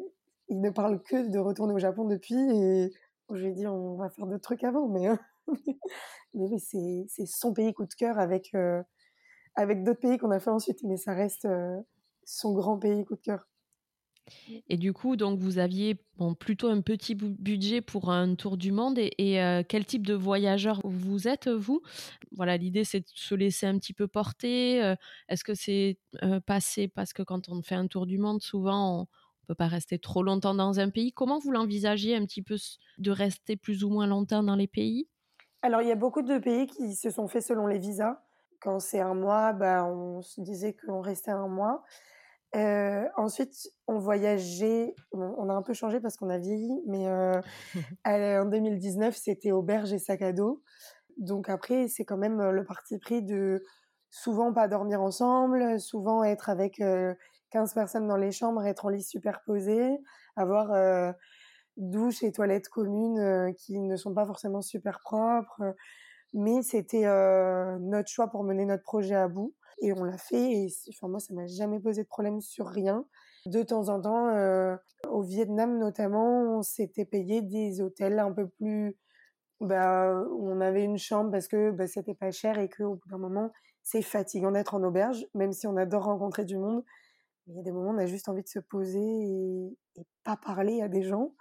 [0.50, 2.92] il ne parle que de retourner au Japon depuis et
[3.30, 5.08] je lui ai dit on va faire d'autres trucs avant, mais,
[6.34, 8.82] mais oui, c'est, c'est son pays coup de cœur avec, euh,
[9.56, 11.78] avec d'autres pays qu'on a fait ensuite, mais ça reste euh,
[12.24, 13.48] son grand pays coup de cœur.
[14.70, 15.96] Et du coup, donc vous aviez
[16.40, 18.98] plutôt un petit budget pour un tour du monde.
[19.00, 21.82] Et, euh, quel type de voyageur vous êtes, vous?
[22.32, 24.84] Voilà, l'idée c'est de se laisser un petit peu porter.
[24.84, 24.96] Euh,
[25.30, 26.88] Est-ce que c'est euh, passé?
[26.88, 29.08] Parce que quand on fait un tour du monde, souvent
[29.44, 31.14] on peut pas rester trop longtemps dans un pays.
[31.14, 32.58] Comment vous l'envisagiez un petit peu
[32.98, 35.08] de rester plus ou moins longtemps dans les pays?
[35.62, 38.22] Alors il y a beaucoup de pays qui se sont faits selon les visas.
[38.60, 41.84] Quand c'est un mois, bah, on se disait qu'on restait un mois.
[42.56, 44.96] Euh, ensuite, on voyageait.
[45.12, 47.42] On a un peu changé parce qu'on a vieilli, mais euh,
[48.06, 50.62] en 2019, c'était auberge et sac à dos.
[51.18, 53.64] Donc après, c'est quand même le parti pris de
[54.10, 57.14] souvent pas dormir ensemble, souvent être avec euh,
[57.52, 59.98] 15 personnes dans les chambres, être en lit superposé,
[60.36, 61.12] avoir euh,
[61.78, 65.76] douche et toilettes communes euh, qui ne sont pas forcément super propres.
[66.34, 70.52] Mais c'était euh, notre choix pour mener notre projet à bout et on l'a fait.
[70.52, 73.06] Et enfin moi, ça m'a jamais posé de problème sur rien.
[73.46, 74.76] De temps en temps, euh,
[75.10, 78.98] au Vietnam notamment, on s'était payé des hôtels un peu plus
[79.60, 83.18] bah, on avait une chambre parce que bah, c'était pas cher et qu'au bout d'un
[83.18, 83.52] moment,
[83.84, 86.84] c'est fatigant d'être en auberge, même si on adore rencontrer du monde.
[87.48, 90.06] Il y a des moments où on a juste envie de se poser et, et
[90.24, 91.34] pas parler à des gens.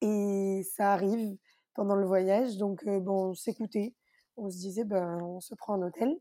[0.00, 1.36] Et ça arrive
[1.74, 3.94] pendant le voyage, donc euh, bon, on s'écoutait.
[4.36, 6.16] On se disait, ben, on se prend un hôtel.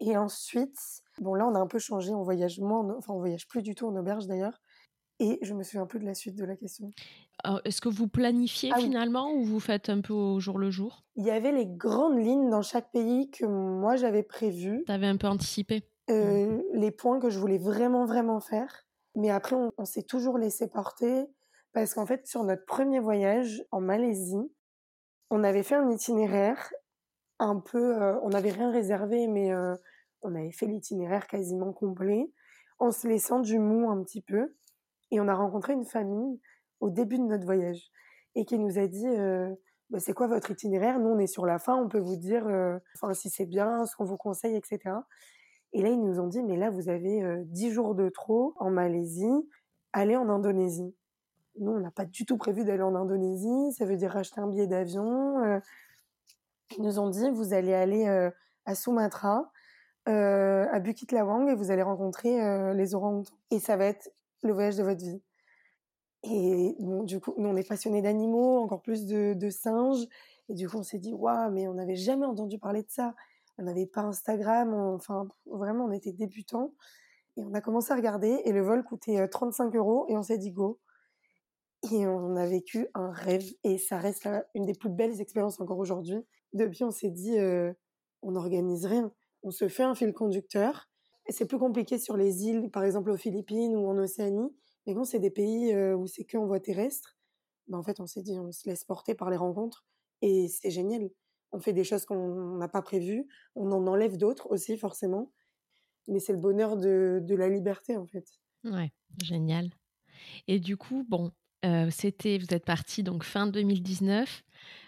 [0.00, 0.78] Et ensuite,
[1.18, 3.74] bon là, on a un peu changé, on voyage moins, enfin on voyage plus du
[3.74, 4.60] tout en auberge d'ailleurs.
[5.20, 6.92] Et je me souviens un peu de la suite de la question.
[7.64, 9.40] Est-ce que vous planifiez ah, finalement oui.
[9.40, 11.04] ou vous faites un peu au jour le jour?
[11.16, 14.84] Il y avait les grandes lignes dans chaque pays que moi j'avais prévues.
[14.86, 16.62] Tu avais un peu anticipé euh, mmh.
[16.74, 18.86] Les points que je voulais vraiment, vraiment faire.
[19.14, 21.26] Mais après, on, on s'est toujours laissé porter
[21.72, 24.50] parce qu'en fait, sur notre premier voyage en Malaisie,
[25.30, 26.70] on avait fait un itinéraire
[27.38, 29.74] un peu, euh, on n'avait rien réservé, mais euh,
[30.22, 32.30] on avait fait l'itinéraire quasiment complet
[32.78, 34.54] en se laissant du mou un petit peu.
[35.10, 36.40] Et on a rencontré une famille
[36.80, 37.90] au début de notre voyage
[38.34, 39.52] et qui nous a dit euh,
[39.90, 40.98] bah, c'est quoi votre itinéraire?
[41.00, 42.46] Nous on est sur la fin, on peut vous dire
[43.14, 44.96] si c'est bien, ce qu'on vous conseille, etc.
[45.72, 48.54] Et là ils nous ont dit mais là vous avez euh, 10 jours de trop
[48.58, 49.48] en Malaisie,
[49.92, 50.94] allez en Indonésie.
[51.58, 54.46] Nous on n'a pas du tout prévu d'aller en Indonésie, ça veut dire acheter un
[54.46, 55.60] billet d'avion.
[56.72, 56.74] Euh.
[56.78, 58.30] ils nous ont dit vous allez aller euh,
[58.64, 59.50] à Sumatra.
[60.06, 63.34] à Bukit Lawang et vous allez rencontrer les orang-outans.
[63.50, 64.10] Et ça va être
[64.42, 65.20] le voyage de votre vie.
[66.24, 70.06] Et du coup, nous, on est passionnés d'animaux, encore plus de, singes.
[70.48, 73.14] Et du coup, on s'est dit, waouh, mais on n'avait jamais entendu parler de ça.
[73.58, 76.72] On n'avait pas Instagram, enfin, vraiment, on était débutants.
[77.36, 80.22] Et on a commencé à regarder, et le vol coûtait 35 euh, euros, et on
[80.22, 80.80] s'est dit, go.
[81.92, 85.78] Et on a vécu un rêve, et ça reste une des plus belles expériences encore
[85.78, 86.24] aujourd'hui.
[86.52, 87.36] Depuis, on s'est dit,
[88.22, 89.12] on n'organise rien.
[89.42, 90.88] On se fait un fil conducteur,
[91.28, 94.50] c'est plus compliqué sur les îles, par exemple aux Philippines ou en Océanie.
[94.86, 97.18] Mais quand c'est des pays où c'est que en voie terrestre,
[97.68, 99.84] ben en fait, on s'est dit, on se laisse porter par les rencontres
[100.22, 101.10] et c'est génial.
[101.52, 105.32] On fait des choses qu'on n'a pas prévues, on en enlève d'autres aussi forcément,
[106.08, 108.26] mais c'est le bonheur de, de la liberté en fait.
[108.64, 108.90] Ouais,
[109.22, 109.70] génial.
[110.46, 111.30] Et du coup, bon,
[111.64, 114.44] euh, c'était, vous êtes parti donc fin 2019,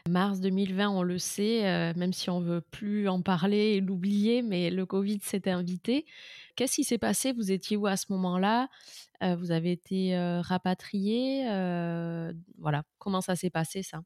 [0.08, 4.42] mars 2020, on le sait, euh, même si on veut plus en parler et l'oublier,
[4.42, 6.06] mais le Covid s'est invité.
[6.54, 7.32] Qu'est-ce qui s'est passé?
[7.32, 8.68] Vous étiez où à ce moment-là?
[9.22, 11.44] Euh, Vous avez été rapatrié
[12.58, 14.02] Voilà, comment ça s'est passé ça?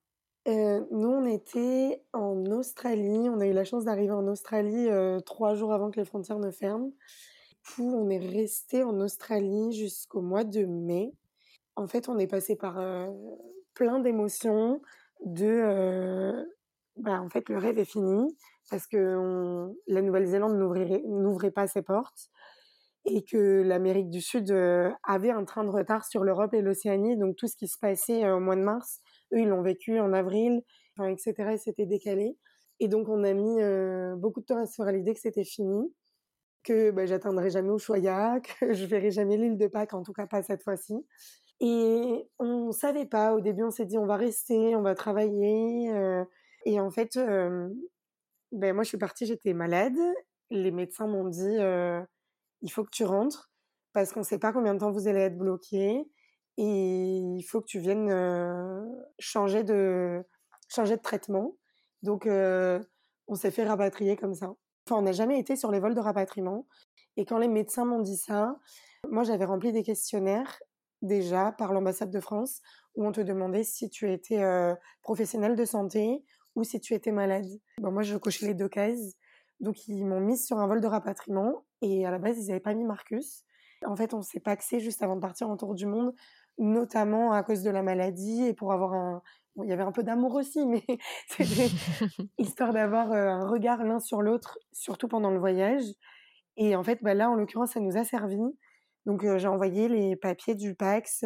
[0.46, 3.28] Nous, on était en Australie.
[3.30, 4.88] On a eu la chance d'arriver en Australie
[5.24, 6.92] trois jours avant que les frontières ne ferment.
[7.62, 11.14] Puis on est resté en Australie jusqu'au mois de mai
[11.76, 12.80] en fait, on est passé par
[13.74, 14.80] plein d'émotions,
[15.24, 16.44] de
[16.96, 18.36] bah, en fait le rêve est fini
[18.70, 22.30] parce que la Nouvelle-Zélande n'ouvrait pas ses portes
[23.04, 24.50] et que l'Amérique du Sud
[25.02, 27.16] avait un train de retard sur l'Europe et l'Océanie.
[27.16, 29.00] Donc tout ce qui se passait au mois de mars,
[29.32, 30.62] eux ils l'ont vécu en avril,
[31.00, 31.34] etc.
[31.52, 32.36] Et c'était décalé.
[32.80, 33.58] Et donc on a mis
[34.18, 35.92] beaucoup de temps à se faire l'idée que c'était fini,
[36.62, 40.26] que bah, j'atteindrai jamais Ushuaia, que je verrai jamais l'île de Pâques, en tout cas
[40.26, 40.94] pas cette fois-ci.
[41.60, 43.34] Et on savait pas.
[43.34, 45.90] Au début, on s'est dit on va rester, on va travailler.
[45.92, 46.24] Euh,
[46.66, 47.68] et en fait, euh,
[48.52, 49.98] ben moi je suis partie, j'étais malade.
[50.50, 52.00] Les médecins m'ont dit euh,
[52.62, 53.50] il faut que tu rentres
[53.92, 56.04] parce qu'on sait pas combien de temps vous allez être bloqué
[56.56, 58.10] et il faut que tu viennes
[59.18, 60.22] changer de
[60.68, 61.56] changer de traitement.
[62.02, 64.54] Donc on s'est fait rapatrier comme ça.
[64.86, 66.66] Enfin, on n'a jamais été sur les vols de rapatriement.
[67.16, 68.58] Et quand les médecins m'ont dit ça,
[69.10, 70.58] moi j'avais rempli des questionnaires
[71.04, 72.60] déjà par l'ambassade de France
[72.96, 76.24] où on te demandait si tu étais euh, professionnel de santé
[76.56, 77.46] ou si tu étais malade.
[77.78, 79.14] Bon, moi, je cochais les deux cases.
[79.60, 82.60] Donc, ils m'ont mis sur un vol de rapatriement et à la base, ils n'avaient
[82.60, 83.44] pas mis Marcus.
[83.84, 86.14] En fait, on s'est paxé juste avant de partir en tour du monde,
[86.58, 89.22] notamment à cause de la maladie et pour avoir un...
[89.62, 90.84] il y avait un peu d'amour aussi, mais
[91.28, 91.68] c'était
[92.38, 95.84] histoire d'avoir euh, un regard l'un sur l'autre, surtout pendant le voyage.
[96.56, 98.38] Et en fait, bah là, en l'occurrence, ça nous a servi
[99.06, 101.24] donc j'ai envoyé les papiers du Pax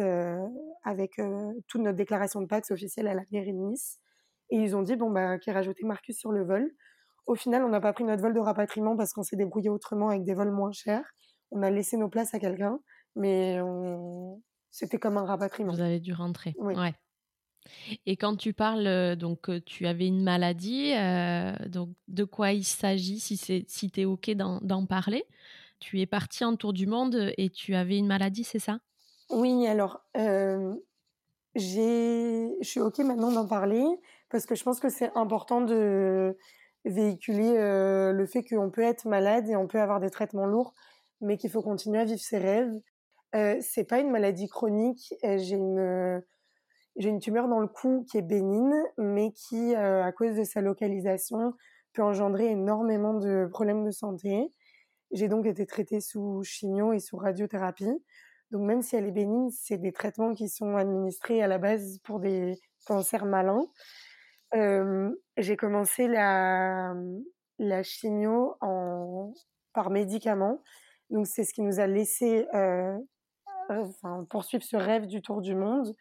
[0.83, 1.21] avec
[1.67, 3.99] toute notre déclaration de Pax officielle à la mairie de Nice.
[4.51, 6.71] Et ils ont dit bon bah qu'ils rajoutaient Marcus sur le vol.
[7.27, 10.09] Au final, on n'a pas pris notre vol de rapatriement parce qu'on s'est débrouillé autrement
[10.09, 11.05] avec des vols moins chers.
[11.51, 12.79] On a laissé nos places à quelqu'un,
[13.15, 14.41] mais on...
[14.71, 15.73] c'était comme un rapatriement.
[15.73, 16.55] Vous avez dû rentrer.
[16.57, 16.73] Oui.
[16.75, 16.93] Ouais.
[18.07, 23.19] Et quand tu parles, donc tu avais une maladie, euh, donc de quoi il s'agit
[23.19, 25.25] si c'est si t'es ok d'en parler?
[25.79, 28.79] Tu es parti en tour du monde et tu avais une maladie, c'est ça?
[29.29, 30.73] Oui, alors euh,
[31.55, 33.83] je suis ok maintenant d'en parler
[34.29, 36.37] parce que je pense que c'est important de
[36.85, 40.73] véhiculer euh, le fait qu'on peut être malade et on peut avoir des traitements lourds,
[41.21, 42.73] mais qu'il faut continuer à vivre ses rêves.
[43.35, 45.13] Euh, c'est pas une maladie chronique.
[45.25, 46.23] Euh, j'ai une
[46.97, 50.43] j'ai une tumeur dans le cou qui est bénigne, mais qui, euh, à cause de
[50.43, 51.53] sa localisation,
[51.93, 54.51] peut engendrer énormément de problèmes de santé.
[55.11, 58.03] J'ai donc été traitée sous chimio et sous radiothérapie.
[58.51, 61.99] Donc même si elle est bénigne, c'est des traitements qui sont administrés à la base
[62.03, 63.65] pour des cancers malins.
[64.55, 66.93] Euh, j'ai commencé la,
[67.83, 68.55] chimio
[69.73, 70.61] par médicament.
[71.09, 72.97] Donc c'est ce qui nous a laissé euh,
[73.69, 75.95] enfin, poursuivre ce rêve du tour du monde.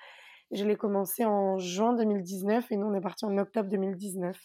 [0.50, 4.38] Je l'ai commencé en juin 2019 et nous on est parti en octobre 2019.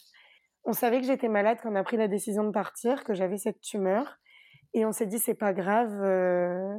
[0.66, 3.38] On savait que j'étais malade quand on a pris la décision de partir, que j'avais
[3.38, 4.18] cette tumeur.
[4.74, 6.76] Et on s'est dit c'est pas grave, euh,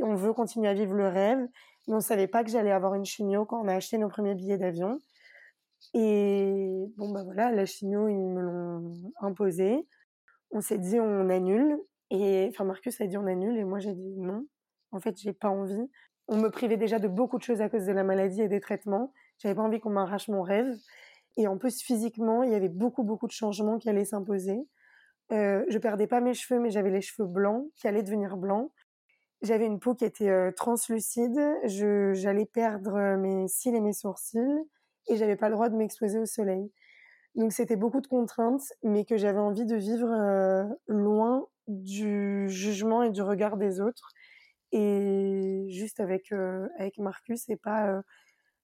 [0.00, 1.38] on veut continuer à vivre le rêve,
[1.86, 4.34] mais on savait pas que j'allais avoir une chimio quand on a acheté nos premiers
[4.34, 4.98] billets d'avion.
[5.94, 9.86] Et bon bah voilà, la chimio ils me l'ont imposé.
[10.50, 11.78] On s'est dit on annule
[12.10, 14.46] et enfin Marcus a dit on annule et moi j'ai dit non.
[14.90, 15.90] En fait j'ai pas envie.
[16.26, 18.60] On me privait déjà de beaucoup de choses à cause de la maladie et des
[18.60, 19.12] traitements.
[19.38, 20.74] J'avais pas envie qu'on m'arrache mon rêve.
[21.36, 24.58] Et en plus physiquement il y avait beaucoup beaucoup de changements qui allaient s'imposer.
[25.32, 28.72] Euh, je perdais pas mes cheveux, mais j'avais les cheveux blancs qui allaient devenir blancs.
[29.42, 31.38] J'avais une peau qui était euh, translucide.
[31.64, 34.64] Je, j'allais perdre euh, mes cils et mes sourcils,
[35.08, 36.72] et j'avais pas le droit de m'exposer au soleil.
[37.34, 40.08] Donc c'était beaucoup de contraintes, mais que j'avais envie de vivre
[40.88, 44.10] loin du jugement et du regard des autres,
[44.72, 46.32] et juste avec
[46.78, 48.02] avec Marcus et pas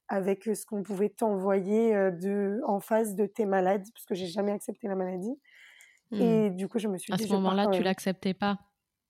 [0.08, 4.52] avec ce qu'on pouvait t'envoyer de en face de tes malades, parce que j'ai jamais
[4.52, 5.38] accepté la maladie.
[6.12, 7.24] Et du coup, je me suis à dit.
[7.24, 8.58] À ce moment-là, tu l'acceptais pas?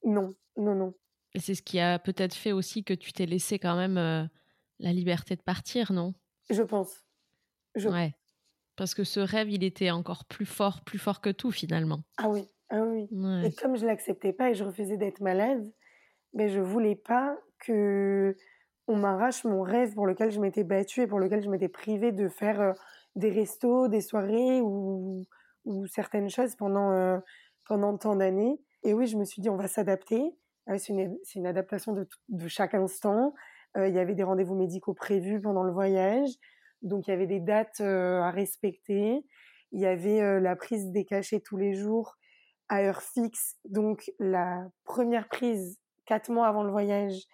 [0.05, 0.95] Non, non, non.
[1.35, 4.25] Et c'est ce qui a peut-être fait aussi que tu t'es laissé quand même euh,
[4.79, 6.15] la liberté de partir, non?
[6.51, 7.05] Je pense.
[7.75, 7.89] Je...
[7.89, 8.15] Ouais.
[8.77, 12.03] Parce que ce rêve, il était encore plus fort, plus fort que tout finalement.
[12.19, 13.09] Ah oui, ah oui.
[13.45, 15.65] Et comme je l'acceptais pas et je refusais d'être malade,
[16.33, 18.37] mais ben, je voulais pas que
[18.87, 22.13] on m'arrache mon rêve pour lequel je m'étais battue et pour lequel je m'étais privée
[22.13, 22.73] de faire euh,
[23.17, 25.27] des restos, des soirées ou
[25.65, 27.19] ou certaines choses pendant euh,
[27.67, 28.61] pendant tant d'années.
[28.83, 30.23] Et oui, je me suis dit on va s'adapter.
[30.69, 33.35] Euh, c'est une, une adaptation de, de chaque instant.
[33.77, 36.29] Euh, il y avait des rendez-vous médicaux prévus pendant le voyage,
[36.83, 39.25] donc il y avait des dates à respecter.
[39.73, 42.17] Il y avait la prise des cachets tous les jours
[42.69, 43.57] à heure fixe.
[43.65, 47.25] Donc la première prise quatre mois avant le voyage,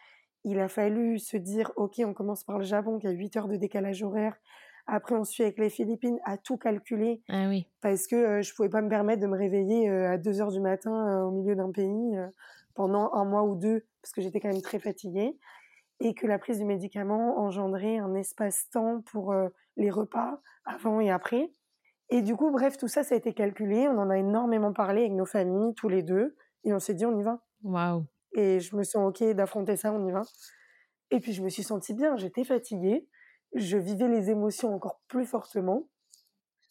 [0.45, 3.49] il a fallu se dire ok, on commence par le Japon qui a 8 heures
[3.49, 4.37] de décalage horaire.
[4.87, 7.23] Après, on suit avec les Philippines à tout calculer.
[7.29, 7.67] Ah oui.
[7.81, 10.51] Parce que euh, je pouvais pas me permettre de me réveiller euh, à 2 heures
[10.51, 12.17] du matin euh, au milieu d'un pays
[12.75, 15.37] pendant un mois ou deux, parce que j'étais quand même très fatiguée.
[16.03, 19.35] Et que la prise du médicament engendrait un espace-temps pour
[19.77, 21.53] les repas avant et après.
[22.09, 23.87] Et du coup, bref, tout ça, ça a été calculé.
[23.87, 26.37] On en a énormément parlé avec nos familles, tous les deux.
[26.65, 27.41] Et on s'est dit, on y va.
[27.63, 28.07] Waouh.
[28.33, 30.23] Et je me sens OK d'affronter ça, on y va.
[31.11, 32.17] Et puis, je me suis sentie bien.
[32.17, 33.07] J'étais fatiguée
[33.55, 35.89] je vivais les émotions encore plus fortement.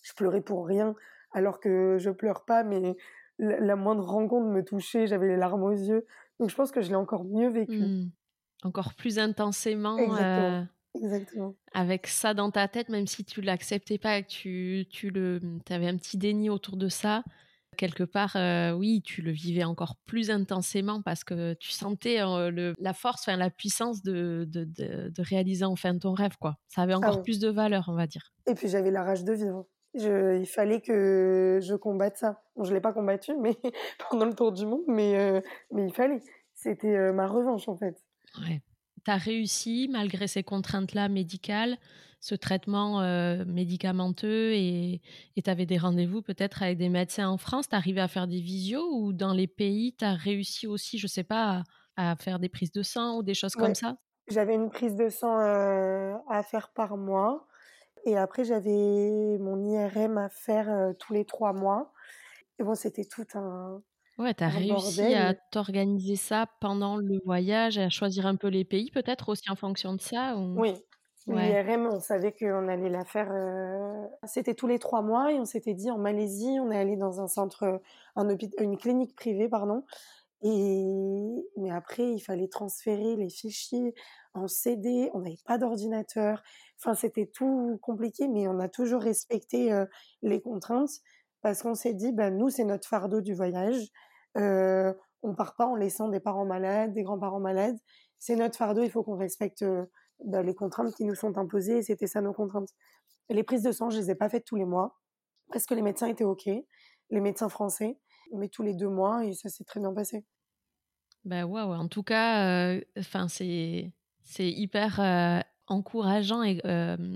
[0.01, 0.95] Je pleurais pour rien,
[1.31, 2.95] alors que je pleure pas, mais
[3.37, 6.05] la, moindre rencontre me touchait, j'avais les larmes aux yeux.
[6.39, 7.79] Donc je pense que je l'ai encore mieux vécu.
[7.79, 8.09] Hmm.
[8.63, 9.97] encore plus intensément.
[9.97, 10.67] Exactement.
[10.95, 11.55] Exactement.
[11.73, 15.39] Avec ça dans ta tête, même si tu l'acceptais pas, que tu, tu le,
[15.69, 17.23] avais un petit déni autour de ça,
[17.79, 18.35] quelque part,
[18.77, 23.37] oui, tu le vivais encore plus intensément parce que tu sentais le, la force, enfin,
[23.37, 26.57] la puissance de, de, de, réaliser enfin ton rêve, quoi.
[26.67, 28.33] Ça avait ah encore plus de valeur, on va dire.
[28.47, 29.65] Et puis j'avais la rage de vivre.
[29.95, 32.41] Je, il fallait que je combatte ça.
[32.55, 33.55] Bon, je l'ai pas combattu, mais
[34.09, 36.21] pendant le tour du monde, mais mais il fallait.
[36.53, 37.95] C'était ma revanche en fait.
[38.41, 38.61] Ouais
[39.05, 41.77] tu as réussi, malgré ces contraintes-là médicales,
[42.19, 45.01] ce traitement euh, médicamenteux et
[45.41, 48.41] tu avais des rendez-vous peut-être avec des médecins en France, tu arrivé à faire des
[48.41, 51.63] visios ou dans les pays, tu as réussi aussi, je sais pas,
[51.95, 53.95] à, faire des prises de sang ou des choses comme ça?
[54.27, 57.47] J'avais une prise de sang euh, à faire par mois
[58.05, 61.91] et après j'avais mon IRM à faire euh, tous les trois mois.
[62.59, 63.81] Et bon, c'était tout un,
[64.19, 68.65] Ouais, tu as réussi à t'organiser ça pendant le voyage, à choisir un peu les
[68.65, 70.59] pays, peut-être aussi en fonction de ça ou...
[70.59, 70.73] Oui.
[71.27, 73.29] L'IRM, on savait qu'on allait la faire.
[73.31, 76.95] Euh, c'était tous les trois mois et on s'était dit en Malaisie, on est allé
[76.95, 77.81] dans un centre,
[78.15, 78.29] un
[78.59, 79.83] une clinique privée, pardon.
[80.41, 83.93] Et mais après, il fallait transférer les fichiers
[84.33, 85.09] en CD.
[85.13, 86.41] On n'avait pas d'ordinateur.
[86.77, 89.85] Enfin, c'était tout compliqué, mais on a toujours respecté euh,
[90.21, 91.01] les contraintes
[91.41, 93.87] parce qu'on s'est dit, ben nous, c'est notre fardeau du voyage.
[94.37, 97.77] Euh, on part pas en laissant des parents malades, des grands-parents malades.
[98.19, 99.85] C'est notre fardeau, il faut qu'on respecte euh,
[100.25, 101.81] bah, les contraintes qui nous sont imposées.
[101.81, 102.69] C'était ça nos contraintes.
[103.29, 104.99] les prises de sang, je les ai pas faites tous les mois
[105.51, 107.97] parce que les médecins étaient ok, les médecins français,
[108.33, 110.25] mais tous les deux mois et ça s'est très bien passé.
[111.25, 116.61] Bah waouh, en tout cas, euh, enfin c'est c'est hyper euh, encourageant et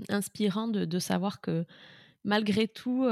[0.08, 1.64] inspirant de, de, savoir que
[2.24, 3.06] malgré tout,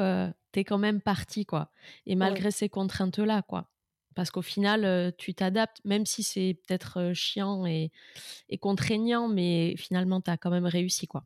[0.53, 1.71] tu es quand même parti quoi.
[2.07, 3.72] Et malgré ces contraintes là quoi
[4.15, 7.91] parce qu'au final, tu t'adaptes, même si c'est peut-être chiant et,
[8.61, 11.25] contraignant, mais finalement, tu as quand même réussi, quoi.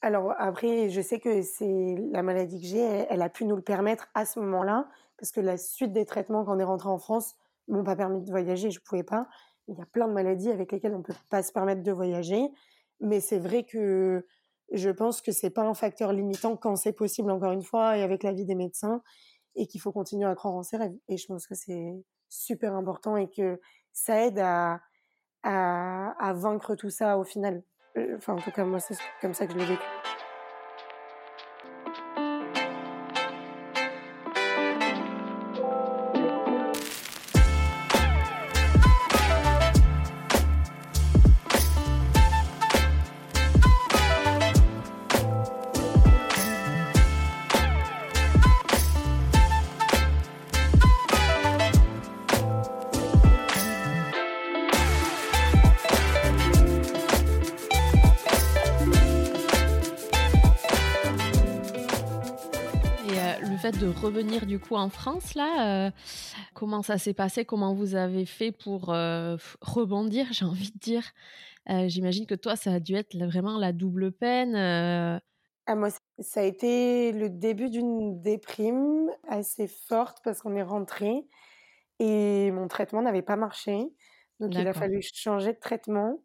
[0.00, 3.62] Alors après, je sais que c'est la maladie que j'ai, elle, a pu nous le
[3.62, 6.98] permettre à ce moment-là, parce que la suite des traitements quand on est rentré en
[6.98, 7.36] France
[7.68, 9.28] m'ont pas permis de voyager, je pouvais pas.
[9.68, 12.50] Il y a plein de maladies avec lesquelles on peut pas se permettre de voyager,
[13.00, 14.26] mais c'est vrai que
[14.72, 18.02] je pense que c'est pas un facteur limitant quand c'est possible, encore une fois, et
[18.02, 19.02] avec l'avis des médecins
[19.54, 20.96] et qu'il faut continuer à croire en ses rêves.
[21.08, 21.92] Et je pense que c'est
[22.28, 23.60] super important et que
[23.92, 24.80] ça aide à,
[25.42, 27.62] à, à vaincre tout ça au final.
[27.96, 29.82] Euh, enfin, en tout cas, moi, c'est comme ça que je l'ai vécu.
[64.52, 65.90] Du coup en France là, euh,
[66.52, 67.46] comment ça s'est passé?
[67.46, 71.12] Comment vous avez fait pour euh, rebondir J'ai envie de dire?
[71.70, 74.54] Euh, j'imagine que toi, ça a dû être vraiment la double peine.
[74.54, 75.88] Ah, moi,
[76.18, 81.24] ça a été le début d'une déprime assez forte parce qu'on est rentré
[81.98, 83.78] et mon traitement n'avait pas marché.
[84.38, 86.22] Donc il a fallu changer de traitement.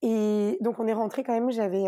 [0.00, 1.84] Et donc on est rentré quand même, j'avais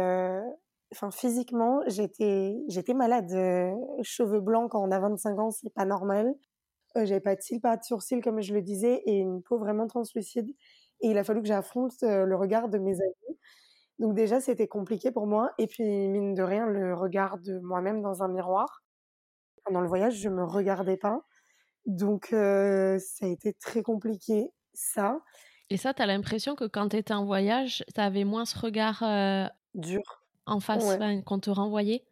[0.92, 3.72] enfin physiquement, j'étais j'étais malade, euh,
[4.03, 6.35] cheveux blancs quand on a 25 ans, c'est pas normal.
[6.96, 9.59] Euh, j'avais pas de cils, pas de sourcils comme je le disais et une peau
[9.59, 10.48] vraiment translucide
[11.03, 13.38] et il a fallu que j'affronte euh, le regard de mes amis.
[13.98, 18.03] Donc déjà, c'était compliqué pour moi et puis mine de rien, le regard de moi-même
[18.03, 18.83] dans un miroir.
[19.64, 21.20] Pendant le voyage, je me regardais pas.
[21.87, 25.20] Donc ça a été très compliqué ça.
[25.70, 28.59] Et ça, tu as l'impression que quand tu étais en voyage, tu avais moins ce
[28.59, 29.05] regard
[29.74, 32.03] dur en face qu'on te renvoyait?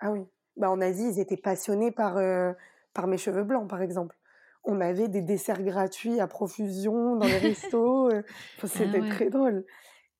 [0.00, 0.26] Ah oui.
[0.56, 2.52] Bah, en Asie, ils étaient passionnés par, euh,
[2.92, 4.16] par mes cheveux blancs, par exemple.
[4.62, 8.10] On avait des desserts gratuits à profusion dans les restos.
[8.10, 8.22] Euh,
[8.62, 9.64] ah c'était très drôle.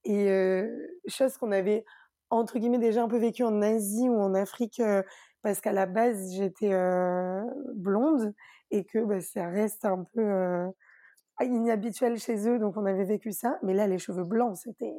[0.05, 0.69] Et euh,
[1.07, 1.85] chose qu'on avait,
[2.31, 4.83] entre guillemets, déjà un peu vécu en Asie ou en Afrique,
[5.43, 6.73] parce qu'à la base, j'étais
[7.75, 8.35] blonde
[8.71, 10.73] et que bah, ça reste un peu
[11.41, 13.59] inhabituel chez eux, donc on avait vécu ça.
[13.63, 14.95] Mais là, les cheveux blancs, c'était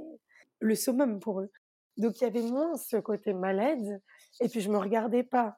[0.59, 1.51] le summum pour eux.
[1.97, 4.01] Donc il y avait moins ce côté malade
[4.41, 5.55] et puis je me regardais pas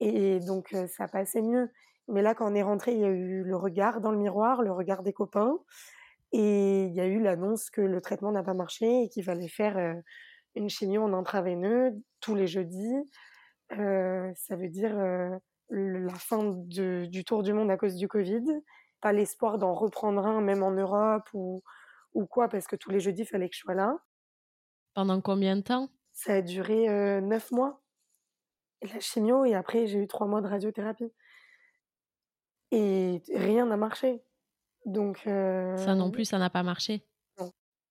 [0.00, 1.70] et donc ça passait mieux.
[2.08, 4.62] Mais là quand on est rentré, il y a eu le regard dans le miroir,
[4.62, 5.58] le regard des copains
[6.32, 9.48] et il y a eu l'annonce que le traitement n'a pas marché et qu'il fallait
[9.48, 9.96] faire
[10.54, 12.96] une chimio en intraveineux tous les jeudis.
[13.70, 14.96] Ça veut dire
[15.70, 18.44] la fin du tour du monde à cause du Covid,
[19.00, 21.62] pas l'espoir d'en reprendre un même en Europe ou
[22.14, 23.98] ou quoi, parce que tous les jeudis, il fallait que je sois là.
[24.94, 25.88] Pendant combien de temps?
[26.12, 27.82] Ça a duré euh, neuf mois.
[28.82, 31.12] La chimio, et après, j'ai eu trois mois de radiothérapie.
[32.70, 34.22] Et rien n'a marché.
[34.84, 35.26] Donc.
[35.26, 35.76] Euh...
[35.78, 37.06] Ça non plus, ça n'a pas marché.
[37.38, 37.50] Non.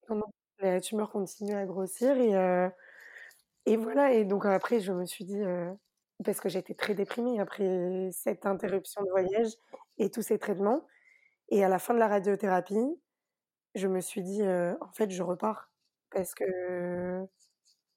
[0.10, 0.26] non, non.
[0.60, 2.70] La tumeur continue à grossir et, euh,
[3.66, 4.14] et voilà.
[4.14, 5.74] Et donc après, je me suis dit, euh,
[6.24, 9.52] parce que j'étais très déprimée après cette interruption de voyage
[9.98, 10.88] et tous ces traitements.
[11.50, 13.02] Et à la fin de la radiothérapie,
[13.76, 15.73] je me suis dit, euh, en fait, je repars
[16.14, 17.26] parce que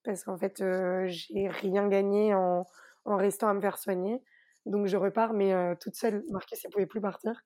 [0.04, 2.64] parce qu'en fait, euh, j'ai rien gagné en,
[3.04, 4.22] en restant à me faire soigner.
[4.64, 6.24] Donc je repars, mais euh, toute seule.
[6.30, 7.42] Marcus ne pouvait plus partir.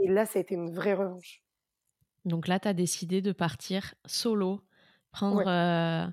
[0.00, 1.42] Et là, ça a été une vraie revanche.
[2.24, 4.60] Donc là, tu as décidé de partir solo,
[5.10, 6.12] prendre ouais.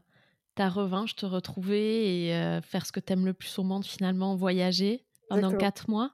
[0.55, 4.35] ta revanche, te retrouver et faire ce que tu aimes le plus au monde, finalement,
[4.35, 6.11] voyager pendant quatre mois.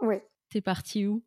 [0.00, 0.16] Oui.
[0.50, 1.24] T'es partie où?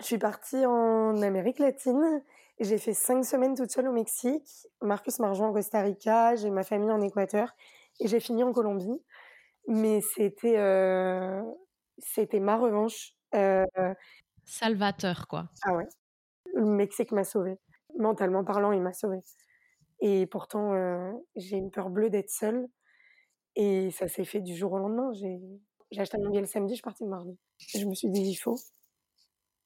[0.00, 2.22] Je suis partie en Amérique latine.
[2.60, 4.48] J'ai fait cinq semaines toute seule au Mexique.
[4.80, 6.36] Marcus m'a rejoint en Costa Rica.
[6.36, 7.54] J'ai ma famille en Équateur.
[8.00, 9.02] Et j'ai fini en Colombie.
[9.68, 11.42] Mais c'était euh,
[11.98, 13.14] c'était ma revanche.
[13.34, 13.64] Euh...
[14.44, 15.48] Salvateur, quoi.
[15.64, 15.86] Ah ouais.
[16.54, 17.58] Le Mexique m'a sauvée.
[17.98, 19.22] Mentalement parlant, il m'a sauvée.
[20.00, 22.66] Et pourtant, euh, j'ai une peur bleue d'être seule.
[23.54, 25.12] Et ça s'est fait du jour au lendemain.
[25.12, 27.38] J'ai acheté mon billet le samedi, je suis partie le mardi.
[27.58, 28.58] Je me suis dit, il faut.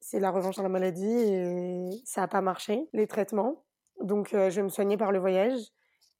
[0.09, 3.65] C'est la revanche sur la maladie et ça n'a pas marché, les traitements.
[3.99, 5.59] Donc, euh, je me soigner par le voyage.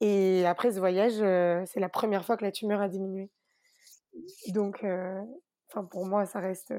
[0.01, 3.29] Et après ce voyage, euh, c'est la première fois que la tumeur a diminué.
[4.49, 5.23] Donc, euh,
[5.69, 6.73] enfin pour moi, ça reste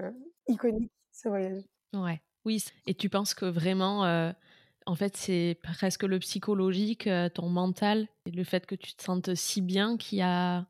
[0.48, 1.62] iconique, ce voyage.
[1.94, 2.20] Ouais.
[2.44, 2.62] Oui.
[2.86, 4.02] Et tu penses que vraiment,
[4.84, 9.34] en fait, c'est presque le psychologique, ton mental, et le fait que tu te sentes
[9.34, 10.66] si bien qui a...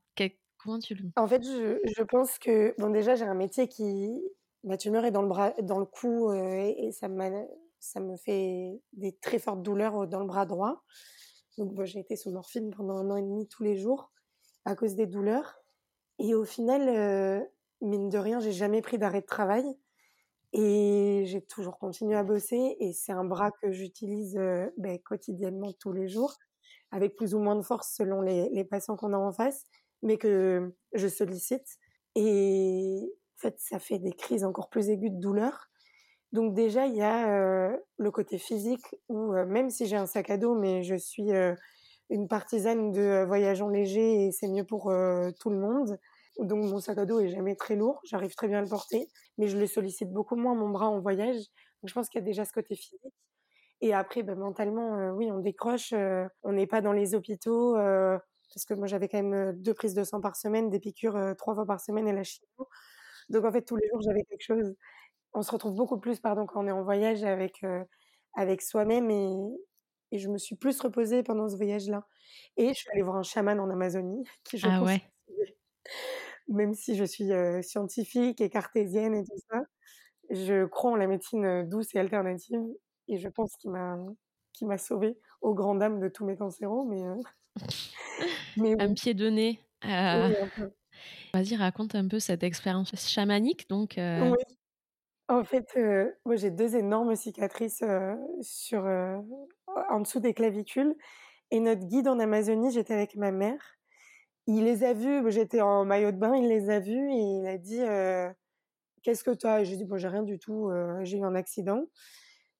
[0.60, 1.10] Comment tu le...
[1.16, 2.74] En fait, je, je pense que...
[2.78, 4.20] Bon, déjà, j'ai un métier qui...
[4.64, 7.08] Ma tumeur est dans le, bras, dans le cou euh, et, et ça,
[7.78, 10.82] ça me fait des très fortes douleurs dans le bras droit.
[11.58, 14.12] Donc, bon, j'ai été sous morphine pendant un an et demi tous les jours
[14.64, 15.60] à cause des douleurs.
[16.18, 17.44] Et au final, euh,
[17.80, 19.64] mine de rien, j'ai jamais pris d'arrêt de travail.
[20.52, 22.76] Et j'ai toujours continué à bosser.
[22.80, 26.34] Et c'est un bras que j'utilise euh, ben, quotidiennement tous les jours,
[26.90, 29.64] avec plus ou moins de force selon les, les patients qu'on a en face,
[30.02, 31.66] mais que je sollicite.
[32.14, 35.68] Et en fait, ça fait des crises encore plus aiguës de douleur.
[36.32, 40.06] Donc déjà, il y a euh, le côté physique où euh, même si j'ai un
[40.06, 41.54] sac à dos, mais je suis euh,
[42.10, 44.92] une partisane de voyageant léger et c'est mieux pour
[45.40, 45.98] tout le monde.
[46.40, 49.08] Donc mon sac à dos est jamais très lourd, j'arrive très bien à le porter,
[49.38, 51.36] mais je le sollicite beaucoup moins mon bras en voyage.
[51.36, 53.14] Donc je pense qu'il y a déjà ce côté physique.
[53.80, 55.92] Et après, ben, mentalement, oui, on décroche,
[56.42, 60.02] on n'est pas dans les hôpitaux parce que moi j'avais quand même deux prises de
[60.02, 62.68] sang par semaine, des piqûres trois fois par semaine et la chimio.
[63.28, 64.74] Donc en fait tous les jours j'avais quelque chose
[65.34, 67.84] on se retrouve beaucoup plus pardon quand on est en voyage avec euh,
[68.34, 69.36] avec soi-même et,
[70.12, 72.06] et je me suis plus reposée pendant ce voyage-là.
[72.56, 75.02] Et je suis allée voir un chaman en Amazonie qui je ah pense ouais.
[76.48, 79.62] même si je suis euh, scientifique et cartésienne et tout ça,
[80.30, 82.60] je crois en la médecine douce et alternative
[83.08, 83.98] et je pense qu'il m'a
[84.52, 87.16] qui m'a sauvée aux grandes dames de tous mes cancéraux mais euh...
[88.56, 88.76] mais oui.
[88.78, 89.60] un pied de nez.
[89.84, 90.72] Oui, un peu.
[91.34, 93.98] Vas-y, raconte un peu cette expérience chamanique donc.
[93.98, 94.34] euh.
[95.28, 98.86] En fait, euh, moi j'ai deux énormes cicatrices euh, sur
[99.90, 100.94] en dessous des clavicules.
[101.50, 103.78] Et notre guide en Amazonie, j'étais avec ma mère.
[104.46, 107.46] Il les a vus, j'étais en maillot de bain, il les a vus et il
[107.46, 107.80] a dit
[109.02, 110.70] qu'est-ce que toi J'ai dit bon j'ai rien du tout,
[111.02, 111.84] j'ai eu un accident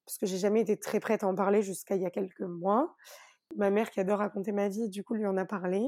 [0.09, 2.41] parce que j'ai jamais été très prête à en parler jusqu'à il y a quelques
[2.41, 2.97] mois.
[3.57, 5.83] Ma mère qui adore raconter ma vie, du coup lui en a parlé.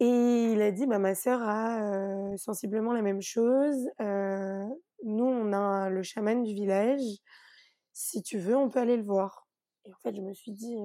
[0.00, 3.88] Et il a dit bah ma sœur a sensiblement la même chose.
[4.00, 7.02] Nous, on a le chaman du village.
[7.92, 9.46] Si tu veux, on peut aller le voir.
[9.84, 10.76] Et en fait, je me suis dit,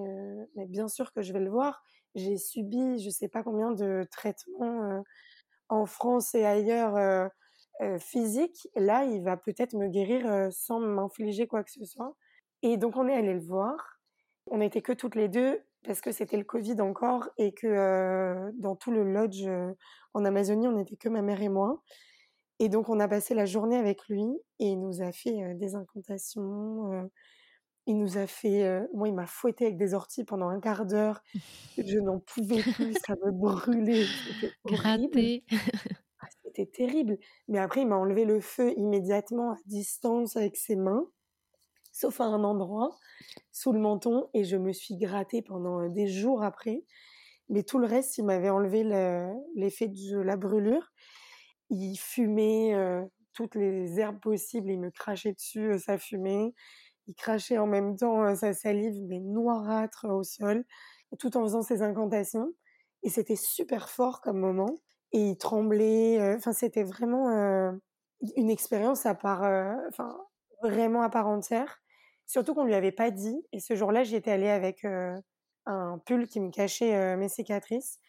[0.56, 1.82] mais bien sûr que je vais le voir.
[2.16, 5.04] J'ai subi, je sais pas combien de traitements
[5.70, 7.30] en France et ailleurs
[8.00, 8.68] physiques.
[8.76, 12.16] Là, il va peut-être me guérir sans m'infliger quoi que ce soit.
[12.62, 14.02] Et donc, on est allé le voir.
[14.52, 18.76] On n'était que toutes les deux parce que c'était le Covid encore et que dans
[18.76, 19.48] tout le lodge
[20.14, 21.82] en Amazonie, on n'était que ma mère et moi.
[22.60, 24.24] Et donc, on a passé la journée avec lui
[24.60, 27.10] et il nous a fait euh, des incantations.
[27.86, 28.82] Il nous a fait...
[28.94, 31.24] Moi, il m'a fouetté avec des orties pendant un quart d'heure.
[31.78, 34.06] Je n'en pouvais plus, ça me brûlait.
[34.66, 35.46] Gratté.
[36.20, 37.18] ah, C'était terrible.
[37.48, 41.08] Mais après, il m'a enlevé le feu immédiatement à distance avec ses mains,
[42.00, 42.98] sauf à un endroit,
[43.52, 44.30] sous le menton.
[44.34, 46.84] Et je me suis grattée pendant des jours après.
[47.50, 48.84] Mais tout le reste, il m'avait enlevé
[49.56, 50.92] l'effet de la brûlure
[51.70, 56.54] il fumait euh, toutes les herbes possibles, il me crachait dessus, euh, ça fumait.
[57.08, 60.66] il crachait en même temps sa salive, mais noirâtre au sol,
[61.20, 62.54] tout en faisant ses incantations.
[63.04, 64.76] Et c'était super fort comme moment.
[65.14, 66.36] Et il tremblait.
[66.36, 67.30] Enfin, c'était vraiment
[68.36, 69.42] une expérience à part,
[69.90, 70.18] enfin,
[70.64, 71.80] vraiment à part entière.
[72.30, 73.44] Surtout qu'on lui avait pas dit.
[73.54, 78.00] Et ce jour-là, j'y étais allée avec un pull qui me cachait mes cicatrices.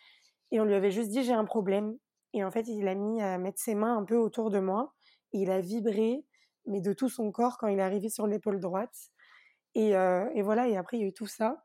[0.51, 1.97] Et on lui avait juste dit j'ai un problème.
[2.35, 4.93] Et en fait, il a mis à mettre ses mains un peu autour de moi.
[5.33, 6.23] Et il a vibré,
[6.67, 8.95] mais de tout son corps quand il est arrivé sur l'épaule droite.
[9.75, 10.69] Et, et voilà.
[10.69, 11.65] Et après, il y a eu tout ça.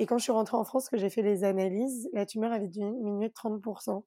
[0.00, 2.66] Et quand je suis rentrée en France, que j'ai fait les analyses, la tumeur avait
[2.66, 4.04] diminué de 30%.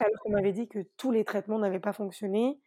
[0.00, 2.58] Alors qu'on m'avait dit que tous les traitements n'avaient pas fonctionné.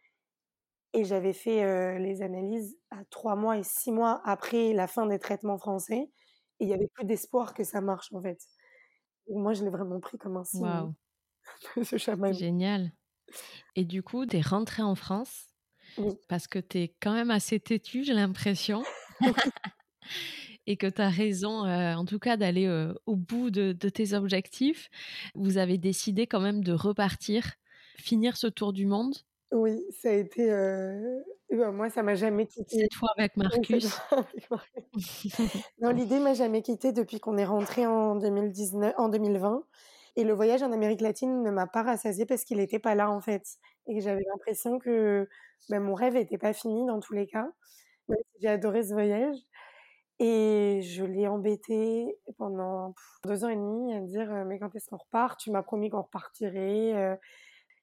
[0.92, 5.18] Et j'avais fait les analyses à trois mois et six mois après la fin des
[5.18, 6.10] traitements français.
[6.58, 8.38] Et il y avait plus d'espoir que ça marche, en fait.
[9.28, 10.94] moi, je l'ai vraiment pris comme un signe wow.
[11.84, 12.92] ce Génial.
[13.76, 15.46] Et du coup, tu es rentrée en France
[16.28, 18.82] parce que tu es quand même assez têtue, j'ai l'impression.
[20.66, 22.68] et que tu as raison, en tout cas, d'aller
[23.06, 24.88] au bout de, de, tes objectifs.
[25.34, 27.54] Vous avez décidé quand même de repartir,
[27.96, 29.14] finir ce tour du monde.
[29.52, 30.50] Oui, ça a été.
[30.50, 31.20] Euh...
[31.50, 32.78] Ben, moi, ça m'a jamais quitté.
[32.80, 33.98] Cette fois avec Marcus.
[35.80, 39.64] non, l'idée m'a jamais quitté depuis qu'on est rentré en 2019, en 2020.
[40.16, 43.10] Et le voyage en Amérique latine ne m'a pas rassasié parce qu'il n'était pas là
[43.10, 43.42] en fait.
[43.86, 45.28] Et j'avais l'impression que
[45.68, 47.48] ben, mon rêve n'était pas fini dans tous les cas.
[48.40, 49.36] J'ai adoré ce voyage.
[50.18, 52.94] Et je l'ai embêté pendant
[53.24, 55.40] deux ans et demi à dire mais quand est-ce qu'on repart?
[55.40, 57.18] Tu m'as promis qu'on repartirait.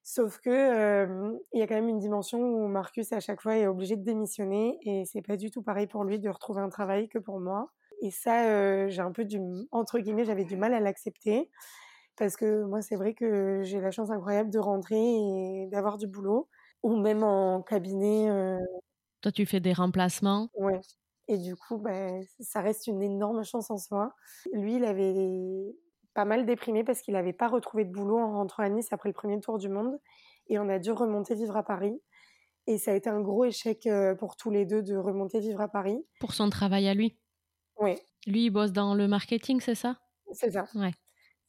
[0.10, 3.58] Sauf que euh, il y a quand même une dimension où Marcus à chaque fois
[3.58, 6.70] est obligé de démissionner et c'est pas du tout pareil pour lui de retrouver un
[6.70, 7.74] travail que pour moi.
[8.02, 9.42] Et ça, euh, j'ai un peu du
[9.72, 11.52] entre guillemets, j'avais du mal à l'accepter
[12.16, 16.08] parce que moi c'est vrai que j'ai la chance incroyable de rentrer et d'avoir du
[16.08, 16.48] boulot
[16.84, 18.30] ou même en cabinet.
[18.30, 18.58] Euh...
[19.20, 20.48] Toi, tu fais des remplacements?
[20.54, 20.80] Ouais.
[21.28, 24.14] Et du coup, ben, ça reste une énorme chance en soi.
[24.54, 25.76] Lui, il avait
[26.18, 29.08] pas mal déprimé parce qu'il n'avait pas retrouvé de boulot en rentrant à Nice après
[29.08, 30.00] le premier tour du monde.
[30.48, 32.02] Et on a dû remonter vivre à Paris.
[32.66, 35.62] Et ça a été un gros échec euh, pour tous les deux de remonter vivre
[35.62, 36.04] à Paris.
[36.20, 37.20] Pour son travail à lui
[37.80, 38.00] Oui.
[38.26, 40.00] Lui, il bosse dans le marketing, c'est ça?
[40.32, 40.66] C'est ça.
[40.74, 40.90] Ouais.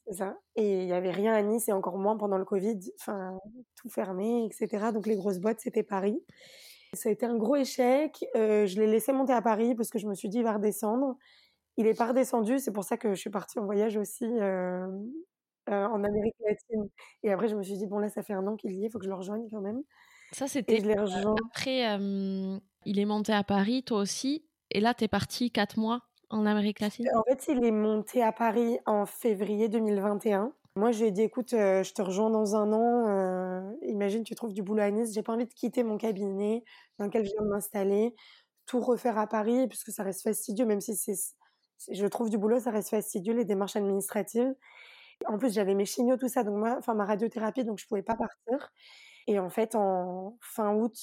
[0.05, 0.37] C'est ça.
[0.55, 2.79] Et il n'y avait rien à Nice et encore moins pendant le Covid.
[3.01, 3.39] Enfin,
[3.75, 4.91] tout fermé, etc.
[4.93, 6.23] Donc les grosses boîtes, c'était Paris.
[6.93, 8.23] Ça a été un gros échec.
[8.35, 10.53] Euh, je l'ai laissé monter à Paris parce que je me suis dit, il va
[10.53, 11.17] redescendre.
[11.79, 14.85] Il est pas redescendu, c'est pour ça que je suis partie en voyage aussi euh,
[15.69, 16.89] euh, en Amérique latine.
[17.23, 18.87] Et après, je me suis dit, bon, là, ça fait un an qu'il y est,
[18.87, 19.81] il faut que je le rejoigne quand même.
[20.33, 20.83] Ça, c'était
[21.55, 24.45] après, euh, il est monté à Paris, toi aussi.
[24.71, 28.21] Et là, tu es parti quatre mois en Amérique latine En fait, il est monté
[28.23, 30.51] à Paris en février 2021.
[30.75, 33.73] Moi, je lui ai dit, écoute, je te rejoins dans un an.
[33.83, 35.13] imagine, tu trouves du boulot à Nice.
[35.13, 36.65] J'ai pas envie de quitter mon cabinet
[36.97, 38.15] dans lequel je viens de m'installer,
[38.65, 41.15] tout refaire à Paris, puisque ça reste fastidieux, même si c'est
[41.91, 44.53] je trouve du boulot, ça reste fastidieux, les démarches administratives.
[45.27, 48.03] En plus, j'avais mes chimios, tout ça, donc moi, enfin ma radiothérapie, donc je pouvais
[48.03, 48.71] pas partir.
[49.27, 50.95] Et en fait, en fin août,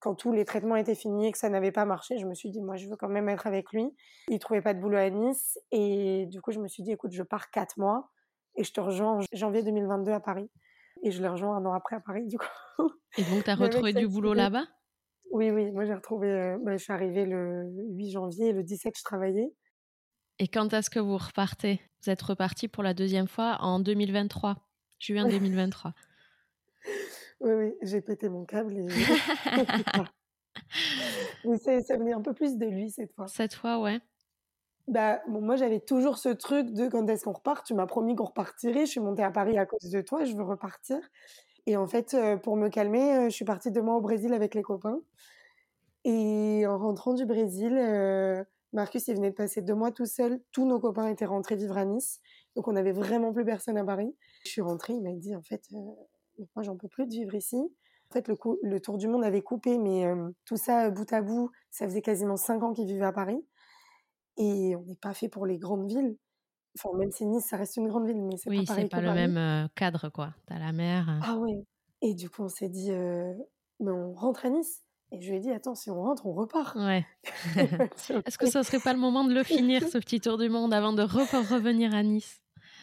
[0.00, 2.50] quand tous les traitements étaient finis et que ça n'avait pas marché, je me suis
[2.50, 3.94] dit, moi, je veux quand même être avec lui.
[4.28, 5.58] Il trouvait pas de boulot à Nice.
[5.72, 8.10] Et du coup, je me suis dit, écoute, je pars quatre mois
[8.56, 10.50] et je te rejoins en janvier 2022 à Paris.
[11.02, 12.46] Et je l'ai rejoint un an après à Paris, du coup.
[13.16, 14.66] Et donc, tu as retrouvé du boulot là-bas?
[15.32, 15.70] Oui, oui.
[15.72, 19.52] Moi, j'ai retrouvé, bah, je suis arrivée le 8 janvier et le 17, je travaillais.
[20.38, 21.80] Et quand est-ce que vous repartez?
[22.02, 24.56] Vous êtes reparti pour la deuxième fois en 2023,
[24.98, 25.92] juin 2023.
[27.40, 28.86] Oui, oui, j'ai pété mon câble et.
[31.44, 33.28] Mais ça venait un peu plus de lui cette fois.
[33.28, 34.00] Cette fois, ouais.
[34.88, 37.64] Bah, bon, moi, j'avais toujours ce truc de quand est-ce qu'on repart?
[37.64, 38.86] Tu m'as promis qu'on repartirait.
[38.86, 40.24] Je suis montée à Paris à cause de toi.
[40.24, 40.98] Je veux repartir.
[41.66, 44.32] Et en fait, euh, pour me calmer, euh, je suis partie deux mois au Brésil
[44.32, 45.00] avec les copains.
[46.04, 50.40] Et en rentrant du Brésil, euh, Marcus, il venait de passer deux mois tout seul.
[50.52, 52.20] Tous nos copains étaient rentrés vivre à Nice.
[52.54, 54.14] Donc, on n'avait vraiment plus personne à Paris.
[54.44, 57.34] Je suis rentrée, il m'a dit, en fait, euh, moi, j'en peux plus de vivre
[57.34, 57.56] ici.
[57.56, 61.22] En fait, le, le tour du monde avait coupé, mais euh, tout ça, bout à
[61.22, 63.42] bout, ça faisait quasiment cinq ans qu'il vivait à Paris.
[64.36, 66.16] Et on n'est pas fait pour les grandes villes.
[66.78, 68.84] Enfin, même si Nice, ça reste une grande ville, mais c'est oui, pas pareil.
[68.84, 70.34] Oui, c'est pas le même euh, cadre, quoi.
[70.46, 71.20] T'as la mer.
[71.24, 71.64] Ah ouais.
[72.02, 74.84] Et du coup, on s'est dit, mais on rentre à Nice.
[75.10, 76.76] Et je lui ai dit, attends, si on rentre, on repart.
[76.76, 77.06] Ouais.
[78.26, 80.74] Est-ce que ça serait pas le moment de le finir, ce petit tour du monde,
[80.74, 82.40] avant de revenir à Nice?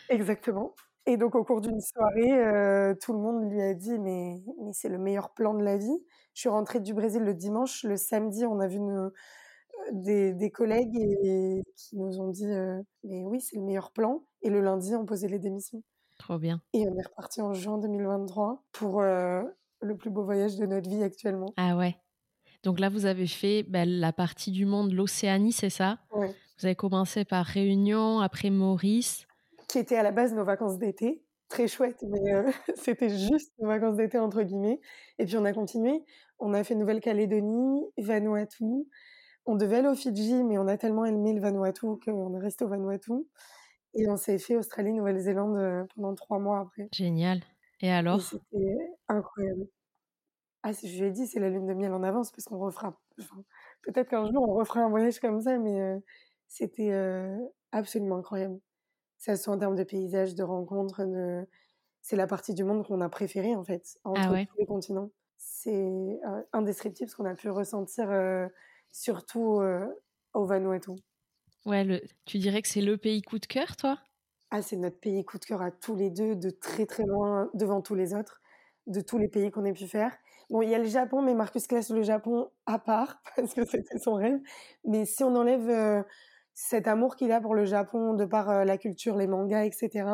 [0.10, 0.74] Exactement.
[1.08, 4.74] Et donc, au cours d'une soirée, euh, tout le monde lui a dit, mais, mais
[4.74, 6.04] c'est le meilleur plan de la vie.
[6.34, 7.84] Je suis rentrée du Brésil le dimanche.
[7.84, 9.10] Le samedi, on a vu euh,
[9.92, 14.24] des, des, collègues et, qui nous ont dit, euh, mais oui, c'est le meilleur plan.
[14.42, 15.84] Et le lundi, on posait les démissions.
[16.18, 16.60] Trop bien.
[16.74, 21.04] Et on est reparti en juin 2023 pour le plus beau voyage de notre vie
[21.04, 21.54] actuellement.
[21.58, 21.96] Ah ouais.
[22.66, 26.00] Donc là, vous avez fait ben, la partie du monde, l'Océanie, c'est ça?
[26.12, 29.28] Vous avez commencé par Réunion, après Maurice.
[29.68, 31.22] Qui était à la base nos vacances d'été.
[31.48, 34.82] Très chouette, mais euh, c'était juste nos vacances d'été, entre guillemets.
[35.20, 36.04] Et puis on a continué.
[36.40, 38.66] On a fait Nouvelle-Calédonie, Vanuatu.
[39.46, 42.66] On devait aller aux Fidji, mais on a tellement aimé le Vanuatu qu'on est resté
[42.66, 43.14] au Vanuatu.
[43.94, 46.90] Et on s'est fait Australie, Nouvelle-Zélande euh, pendant trois mois après.
[46.92, 47.42] Génial.
[47.80, 48.22] Et alors?
[48.22, 48.76] C'était
[49.08, 49.68] incroyable.
[50.68, 53.00] Ah, je lui ai dit, c'est la lune de miel en avance, parce qu'on refera.
[53.20, 53.44] enfin,
[53.84, 56.00] Peut-être qu'un jour, on refera un voyage comme ça, mais euh,
[56.48, 57.38] c'était euh,
[57.72, 58.60] absolument incroyable.
[59.20, 61.46] Ça soit en termes de paysages, de rencontres, de...
[62.02, 64.66] c'est la partie du monde qu'on a préférée, en fait, entre Ah ouais tous les
[64.66, 65.12] continents.
[65.38, 68.10] C'est euh, indescriptible ce qu'on a pu ressentir,
[68.92, 69.62] surtout
[70.34, 70.94] au Vanuatu.
[71.68, 72.02] Ouais, le...
[72.26, 74.00] tu dirais que c'est le pays coup de cœur, toi?
[74.50, 77.52] Ah, c'est notre pays coup de cœur à tous les deux, de très très loin
[77.54, 78.42] devant tous les autres,
[78.88, 80.18] de tous les pays qu'on ait pu faire.
[80.50, 83.66] Bon, il y a le Japon, mais Marcus classe le Japon à part, parce que
[83.66, 84.40] c'était son rêve.
[84.84, 86.04] Mais si on enlève euh,
[86.54, 90.10] cet amour qu'il a pour le Japon, de par euh, la culture, les mangas, etc.,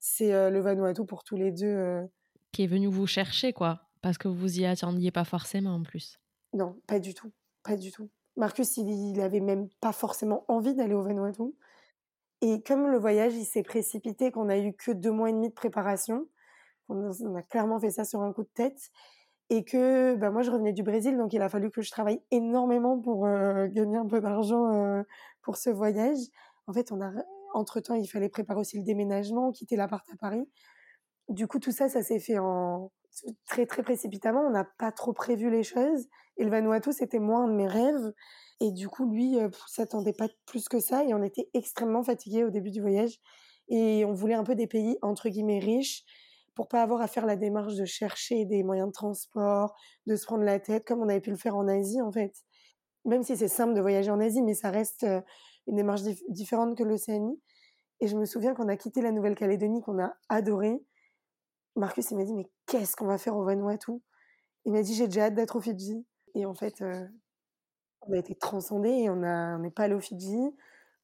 [0.00, 2.06] c'est euh, le Vanuatu pour tous les deux.
[2.52, 3.80] Qui est venu vous chercher, quoi.
[4.00, 6.18] Parce que vous y attendiez pas forcément, en plus.
[6.52, 7.32] Non, pas du tout.
[7.62, 8.10] Pas du tout.
[8.36, 11.54] Marcus, il, il avait même pas forcément envie d'aller au Vanuatu.
[12.40, 15.48] Et comme le voyage, il s'est précipité, qu'on a eu que deux mois et demi
[15.48, 16.28] de préparation,
[16.88, 18.90] on a clairement fait ça sur un coup de tête,
[19.50, 22.20] et que bah, moi, je revenais du Brésil, donc il a fallu que je travaille
[22.30, 25.02] énormément pour euh, gagner un peu d'argent euh,
[25.42, 26.18] pour ce voyage.
[26.66, 27.10] En fait, on a,
[27.52, 30.48] entre-temps, il fallait préparer aussi le déménagement, quitter l'appart à Paris.
[31.28, 32.90] Du coup, tout ça, ça s'est fait en
[33.46, 34.40] très très précipitamment.
[34.40, 36.06] On n'a pas trop prévu les choses.
[36.36, 38.12] Et le Vanuatu, c'était moins de mes rêves.
[38.60, 41.04] Et du coup, lui, euh, s'attendait pas plus que ça.
[41.04, 43.18] Et on était extrêmement fatigués au début du voyage.
[43.68, 46.04] Et on voulait un peu des pays entre guillemets riches
[46.54, 49.74] pour pas avoir à faire la démarche de chercher des moyens de transport,
[50.06, 52.34] de se prendre la tête, comme on avait pu le faire en Asie en fait.
[53.04, 55.20] Même si c'est simple de voyager en Asie, mais ça reste euh,
[55.66, 57.40] une démarche dif différente que l'Océanie.
[58.00, 60.82] Et je me souviens qu'on a quitté la Nouvelle-Calédonie, qu'on a adoré.
[61.76, 63.92] Marcus, il m'a dit, mais qu'est-ce qu'on va faire au Vanuatu?
[64.64, 66.06] Il m'a dit, j'ai déjà hâte d'être au Fidji.
[66.34, 67.06] Et en fait, euh,
[68.02, 69.16] on a été transcendés et on
[69.58, 70.38] n'est pas allé au Fidji.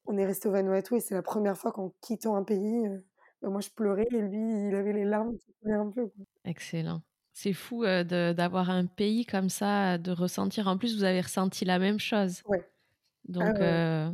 [0.05, 2.99] On est resté au Vanuatu et c'est la première fois qu'en quittant un pays, euh,
[3.43, 6.07] moi je pleurais et lui, il avait les larmes qui coulaient un peu.
[6.07, 6.25] quoi.
[6.45, 7.01] Excellent.
[7.33, 10.67] C'est fou euh, d'avoir un pays comme ça, de ressentir.
[10.67, 12.41] En plus, vous avez ressenti la même chose.
[12.45, 12.69] Ouais.
[13.25, 13.61] Donc, Ah ouais.
[13.61, 14.11] euh,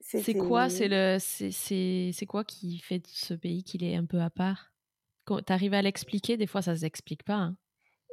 [0.00, 0.68] c'est quoi?
[0.68, 4.72] C'est le, c'est- quoi qui fait de ce pays qu'il est un peu à part?
[5.46, 7.34] T'arrives à l'expliquer Des fois, ça s'explique pas.
[7.36, 7.56] hein.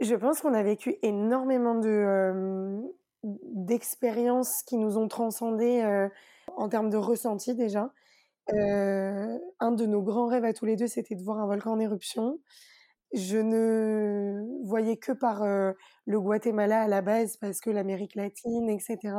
[0.02, 2.82] Je pense qu'on a vécu énormément de euh,
[3.24, 6.08] d'expériences qui nous ont transcendés
[6.56, 7.92] en termes de ressenti déjà.
[8.50, 11.80] Un de nos grands rêves à tous les deux, c'était de voir un volcan en
[11.80, 12.40] éruption.
[13.14, 19.16] Je ne voyais que par le Guatemala à la base parce que l'Amérique latine, etc.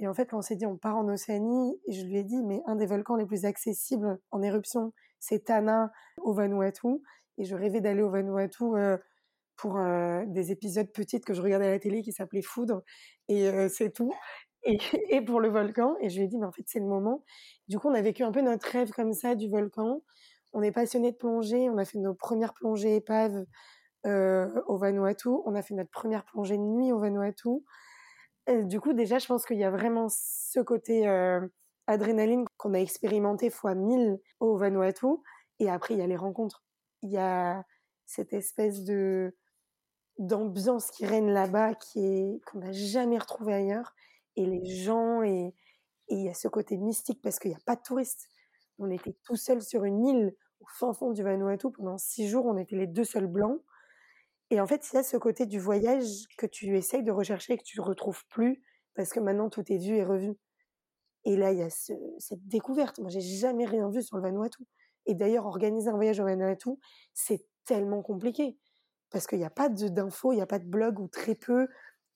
[0.00, 2.42] Et en fait, quand on s'est dit on part en Océanie, je lui ai dit
[2.42, 6.88] mais un des volcans les plus accessibles en éruption, c'est Tana au Vanuatu.
[7.38, 8.64] Et je rêvais d'aller au Vanuatu
[9.56, 9.78] pour
[10.26, 12.82] des épisodes petites que je regardais à la télé qui s'appelaient Foudre.
[13.28, 14.12] Et c'est tout.
[14.64, 15.96] Et, pour le volcan.
[16.00, 17.24] Et je lui ai dit, mais en fait, c'est le moment.
[17.68, 20.02] Du coup, on a vécu un peu notre rêve comme ça du volcan.
[20.52, 21.68] On est passionné de plongée.
[21.70, 23.44] On a fait nos premières plongées épaves
[24.06, 25.28] euh, au Vanuatu.
[25.44, 27.48] On a fait notre première plongée de nuit au Vanuatu.
[28.64, 31.46] Du coup, déjà, je pense qu'il y a vraiment ce côté euh,
[31.86, 35.06] adrénaline qu'on a expérimenté fois 1000 au Vanuatu.
[35.60, 36.64] Et après, il y a les rencontres.
[37.02, 37.64] Il y a
[38.06, 39.36] cette espèce de
[40.18, 43.94] d'ambiance qui règne là-bas qui est qu'on n'a jamais retrouvé ailleurs
[44.36, 45.54] et les gens et
[46.08, 48.28] il y a ce côté mystique parce qu'il n'y a pas de touristes.
[48.78, 52.46] On était tout seuls sur une île au fin fond du Vanuatu pendant six jours
[52.46, 53.60] on était les deux seuls blancs.
[54.50, 57.54] Et en fait il y a ce côté du voyage que tu essayes de rechercher
[57.54, 58.62] et que tu ne retrouves plus
[58.94, 60.34] parce que maintenant tout est vu et revu.
[61.24, 62.98] Et là il y a ce, cette découverte.
[62.98, 64.64] Moi j'ai jamais rien vu sur le Vanuatu.
[65.06, 66.70] Et d'ailleurs organiser un voyage au Vanuatu
[67.14, 68.58] c'est tellement compliqué
[69.12, 71.68] parce qu'il n'y a pas d'infos, il n'y a pas de blog ou très peu,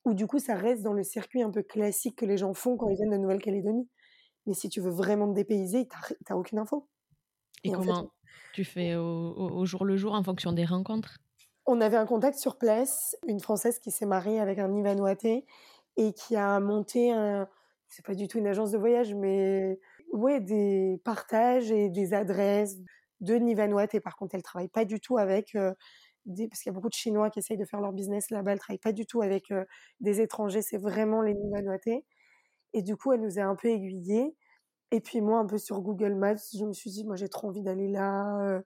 [0.06, 2.76] ou du coup ça reste dans le circuit un peu classique que les gens font
[2.76, 3.88] quand ils viennent de Nouvelle-Calédonie.
[4.46, 5.88] Mais si tu veux vraiment te dépayser,
[6.24, 6.88] t'as aucune info.
[7.64, 8.10] Et, Et en fait, comment
[8.54, 11.18] tu fais au, jour le jour en fonction des rencontres?
[11.66, 15.44] On avait un contact sur place, une Française qui s'est mariée avec un Ivanuatais
[15.96, 17.48] et qui a monté un,
[17.88, 19.80] c'est pas du tout une agence de voyage, mais
[20.12, 22.76] ouais, des partages et des adresses
[23.20, 24.00] de Nivanuatais.
[24.00, 25.72] Par contre, elle travaille pas du tout avec euh,
[26.26, 28.52] parce qu'il y a beaucoup de Chinois qui essayent de faire leur business là-bas.
[28.52, 29.64] Elle travaille pas du tout avec euh,
[30.00, 30.62] des étrangers.
[30.62, 32.04] C'est vraiment les Nivanuatais.
[32.74, 34.36] Et du coup, elle nous a un peu aiguillés.
[34.92, 37.48] Et puis moi, un peu sur Google Maps, je me suis dit, moi, j'ai trop
[37.48, 38.60] envie d'aller là, euh,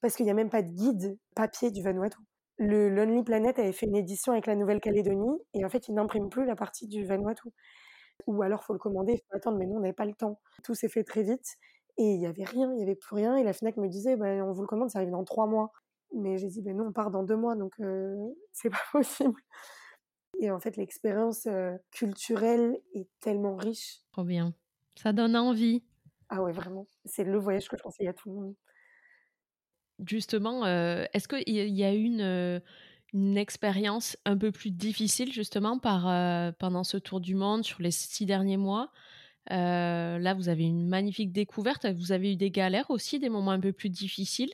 [0.00, 2.18] parce qu'il y a même pas de guide papier du Vanuatu.
[2.58, 6.28] le Lonely Planet avait fait une édition avec la Nouvelle-Calédonie et en fait, ils n'impriment
[6.28, 7.48] plus la partie du Vanuatu.
[8.26, 10.40] Ou alors, faut le commander, faut attendre, mais nous, on n'avait pas le temps.
[10.64, 11.56] Tout s'est fait très vite
[11.98, 13.36] et il y avait rien, il y avait plus rien.
[13.36, 15.72] Et la Fnac me disait, bah, on vous le commande, ça arrive dans trois mois.
[16.14, 18.16] Mais j'ai dit, ben non, on part dans deux mois, donc euh,
[18.52, 19.40] c'est pas possible.
[20.40, 24.00] Et en fait, l'expérience euh, culturelle est tellement riche.
[24.12, 24.54] Trop bien.
[24.96, 25.84] Ça donne envie.
[26.28, 26.86] Ah ouais, vraiment.
[27.04, 28.54] C'est le voyage que je conseille à tout le monde.
[30.06, 32.62] Justement, euh, est-ce qu'il y a eu une,
[33.12, 37.90] une expérience un peu plus difficile justement par, pendant ce tour du monde sur les
[37.90, 38.90] six derniers mois?
[39.48, 41.86] Là, vous avez une magnifique découverte.
[41.86, 44.52] Vous avez eu des galères aussi, des moments un peu plus difficiles?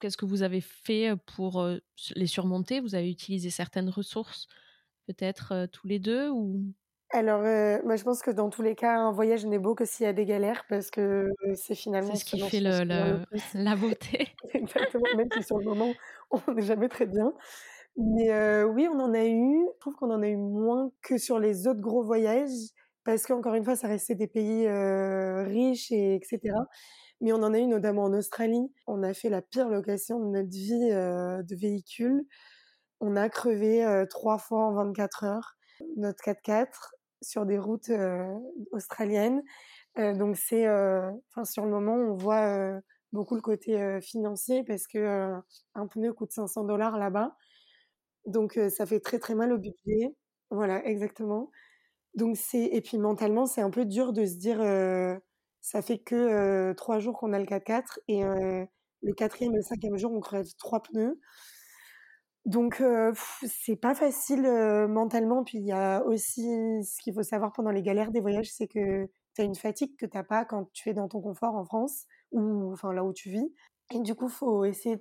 [0.00, 1.66] Qu'est-ce que vous avez fait pour
[2.14, 2.80] les surmonter?
[2.80, 4.46] Vous avez utilisé certaines ressources,
[5.06, 6.62] peut-être tous les deux ou?
[7.10, 7.40] Alors,
[7.84, 10.08] moi, je pense que dans tous les cas, un voyage n'est beau que s'il y
[10.08, 12.84] a des galères, parce que c'est finalement ce qui fait le,
[13.54, 14.28] la beauté.
[14.54, 15.92] Exactement, même si sur le moment,
[16.30, 17.32] on n'est jamais très bien.
[17.96, 19.66] Mais oui, on en a eu.
[19.74, 22.50] Je trouve qu'on en a eu moins que sur les autres gros voyages,
[23.04, 26.52] parce qu'encore une fois, ça restait des pays riches et etc
[27.20, 28.72] mais on en a eu notamment en Australie.
[28.86, 32.24] On a fait la pire location de notre vie euh, de véhicule.
[33.00, 35.54] On a crevé euh, trois fois en 24 heures
[35.96, 36.90] notre 4x4
[37.22, 38.24] sur des routes euh,
[38.72, 39.42] australiennes.
[39.96, 42.80] donc c'est, enfin sur le moment, on voit
[43.12, 45.32] beaucoup le côté financier parce que
[45.74, 47.36] un pneu coûte 500 dollars là-bas.
[48.26, 50.14] Donc ça fait très très mal au budget.
[50.50, 51.50] Voilà, exactement.
[52.14, 54.60] Donc c'est et puis mentalement, c'est un peu dur de se dire
[55.60, 59.96] ça fait que trois jours qu'on a le 4x4 et le quatrième et le cinquième
[59.96, 61.20] jour, on crève trois pneus.
[62.46, 62.82] Donc
[63.46, 64.42] c'est pas facile
[64.88, 65.44] mentalement.
[65.44, 66.42] Puis il y a aussi
[66.84, 69.96] ce qu'il faut savoir pendant les galères des voyages, c'est que tu as une fatigue
[69.96, 73.12] que t'as pas quand tu es dans ton confort en France ou enfin là où
[73.12, 73.52] tu vis.
[73.94, 75.00] Et du coup, faut essayer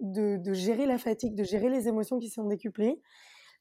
[0.00, 3.00] de, gérer la fatigue, de gérer les émotions qui sont décuplées.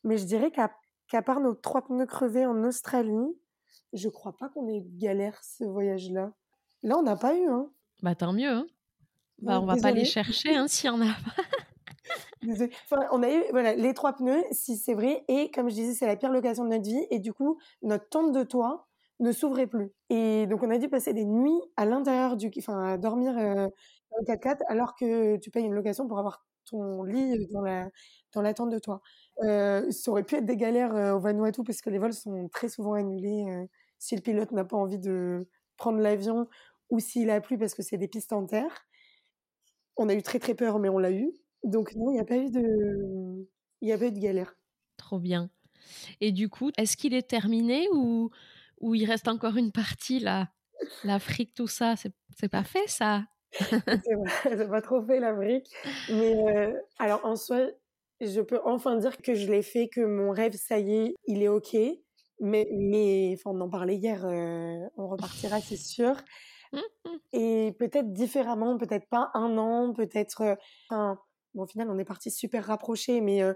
[0.04, 3.38] Mais je dirais qu'à part nos trois pneus crevés en Australie,
[3.96, 6.32] je crois pas qu'on ait galère ce voyage-là.
[6.84, 7.70] Là, on n'a pas eu, hein.
[8.04, 8.68] Bah tant mieux, hein.
[9.42, 11.44] Bah, on va pas les chercher, hein, si on a pas.
[12.84, 15.94] enfin, on a eu voilà, les trois pneus, si c'est vrai, et comme je disais,
[15.94, 18.88] c'est la pire location de notre vie, et du coup, notre tente de toit
[19.20, 19.92] ne s'ouvrait plus.
[20.10, 23.68] Et donc, on a dû passer des nuits à l'intérieur du, enfin, à dormir euh,
[24.12, 27.90] dans le 4x4, alors que tu payes une location pour avoir ton lit dans la,
[28.34, 29.02] dans la tente de toit.
[29.44, 32.48] Euh, ça aurait pu être des galères euh, au Vanuatu parce que les vols sont
[32.50, 33.66] très souvent annulés euh,
[34.00, 36.48] si le pilote n'a pas envie de prendre l'avion
[36.90, 38.86] ou s'il a plu parce que c'est des pistes en terre.
[39.98, 41.32] On a eu très très peur, mais on l'a eu.
[41.64, 43.48] Donc non, il n'y a pas eu de,
[43.82, 44.56] il y de galère.
[44.98, 45.50] Trop bien.
[46.22, 48.30] Et du coup, est-ce qu'il est terminé ou
[48.82, 50.50] ou il reste encore une partie là
[51.04, 53.24] L'Afrique, tout ça, c'est pas fait ça?
[53.52, 55.70] C'est pas trop fait l'Afrique.
[56.10, 57.70] Mais euh, alors en soi,
[58.20, 61.42] je peux enfin dire que je l'ai fait, que mon rêve, ça y est, il
[61.42, 61.76] est ok.
[62.40, 66.16] Mais, mais on en parlait hier, euh, on repartira, c'est sûr.
[66.74, 67.10] Mmh, mmh.
[67.34, 70.42] Et peut-être différemment, peut-être pas un an, peut-être.
[70.42, 70.56] Euh,
[70.90, 71.20] enfin,
[71.54, 73.54] bon, au final, on est parti super rapprochés, mais euh,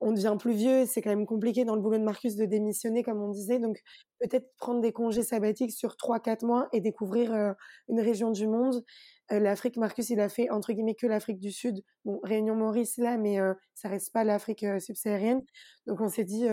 [0.00, 0.84] on devient plus vieux.
[0.84, 3.58] C'est quand même compliqué dans le boulot de Marcus de démissionner, comme on disait.
[3.58, 3.80] Donc,
[4.20, 7.54] peut-être prendre des congés sabbatiques sur 3-4 mois et découvrir
[7.88, 8.84] une région du monde.
[9.30, 11.82] L'Afrique, Marcus, il a fait entre guillemets que l'Afrique du Sud.
[12.04, 13.38] Bon, Réunion Maurice là, mais
[13.74, 15.42] ça reste pas l'Afrique subsaharienne.
[15.86, 16.46] Donc, on s'est dit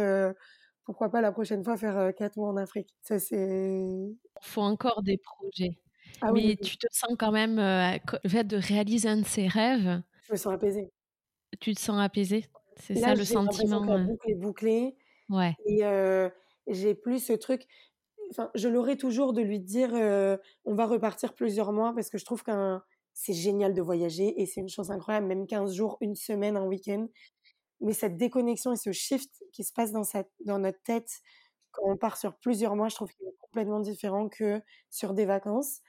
[0.90, 2.96] pourquoi pas la prochaine fois faire euh, quatre mois en Afrique.
[3.04, 3.86] Ça, c'est.
[4.42, 5.78] faut encore des projets.
[6.20, 9.48] Ah Mais tu te sens quand même, euh, le fait de réaliser un de ses
[9.48, 10.02] rêves.
[10.24, 10.90] Je me sens apaisée.
[11.60, 12.48] Tu te sens apaisée?
[12.76, 13.86] C'est ça le sentiment.
[13.86, 14.98] La boucle est bouclée.
[15.30, 15.56] Ouais.
[15.68, 16.28] Et euh,
[16.66, 17.68] j'ai plus ce truc.
[18.32, 22.26] Enfin, je l'aurais toujours de lui dire on va repartir plusieurs mois parce que je
[22.26, 22.80] trouve que
[23.14, 26.66] c'est génial de voyager et c'est une chance incroyable, même 15 jours, une semaine, un
[26.66, 27.08] week-end
[27.82, 31.10] mais cette déconnexion et ce shift qui se passe dans, notre tête
[31.72, 35.26] quand on part sur plusieurs mois, je trouve qu'il est complètement différent que sur des
[35.26, 35.82] vacances.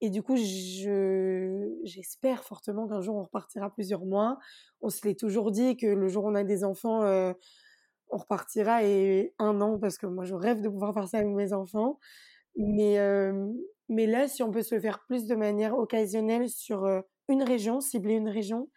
[0.00, 4.38] Et du coup, je, j'espère fortement qu'un jour on repartira plusieurs mois.
[4.80, 7.32] On se l'est toujours dit que le jour où on a des enfants, euh,
[8.10, 11.30] on repartira et un an parce que moi je rêve de pouvoir faire ça avec
[11.30, 11.98] mes enfants.
[12.56, 13.52] Mais euh,
[13.88, 17.80] là, si on peut se le faire plus de manière occasionnelle sur euh, une région,
[17.80, 18.68] cibler une région,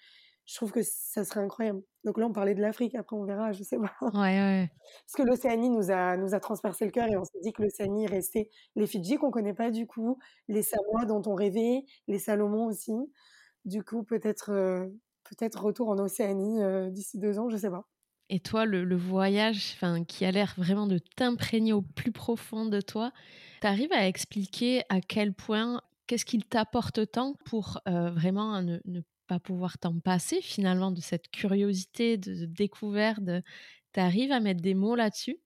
[0.51, 1.81] je trouve que ça serait incroyable.
[2.03, 3.93] Donc là, on parlait de l'Afrique, après on verra, je sais pas.
[4.01, 4.69] Ouais, ouais.
[5.05, 7.61] Parce que l'Océanie nous a, nous a transpercé le cœur et on s'est dit que
[7.61, 12.19] l'Océanie restait les Fidji qu'on connaît pas du coup, les Samoa dont on rêvait, les
[12.19, 12.91] Salomon aussi.
[13.63, 14.87] Du coup, peut-être euh,
[15.23, 17.87] peut-être retour en Océanie euh, d'ici deux ans, je sais pas.
[18.27, 19.77] Et toi, le, le voyage
[20.09, 23.13] qui a l'air vraiment de t'imprégner au plus profond de toi,
[23.61, 28.79] tu arrives à expliquer à quel point, qu'est-ce qu'il t'apporte tant pour euh, vraiment ne,
[28.83, 33.21] ne pas pouvoir t'en passer finalement de cette curiosité, de, découverte.
[33.93, 35.39] Tu arrives à mettre des mots là-dessus?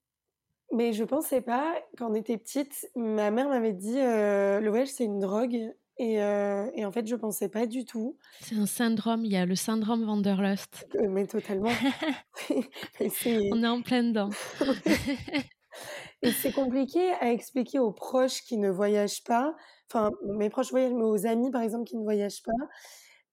[0.71, 4.88] Mais je pensais pas, quand on était petite, ma mère m'avait dit euh, le voyage
[4.88, 5.55] c'est une drogue.
[5.97, 8.17] Et, euh, et, en fait, je pensais pas du tout.
[8.41, 10.88] C'est un syndrome, il y a le syndrome Wanderlust.
[10.95, 11.69] Euh, mais totalement.
[12.99, 14.29] on est en pleine dedans.
[16.23, 19.55] et c'est compliqué à expliquer aux proches qui ne voyagent pas.
[19.89, 22.51] Enfin, mes proches voyagent, mais aux amis, par exemple, qui ne voyagent pas.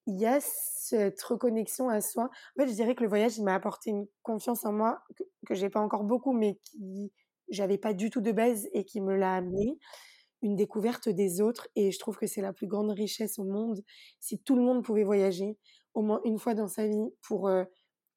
[0.07, 2.25] Il y a cette reconnexion à soi.
[2.25, 5.23] En fait, je dirais que le voyage, il m'a apporté une confiance en moi que,
[5.47, 7.13] que j'ai pas encore beaucoup, mais qui
[7.49, 9.79] j'avais pas du tout de base et qui me l'a amené.
[10.43, 13.81] Une découverte des autres et je trouve que c'est la plus grande richesse au monde.
[14.19, 15.57] Si tout le monde pouvait voyager
[15.95, 17.65] au moins une fois dans sa vie pour euh,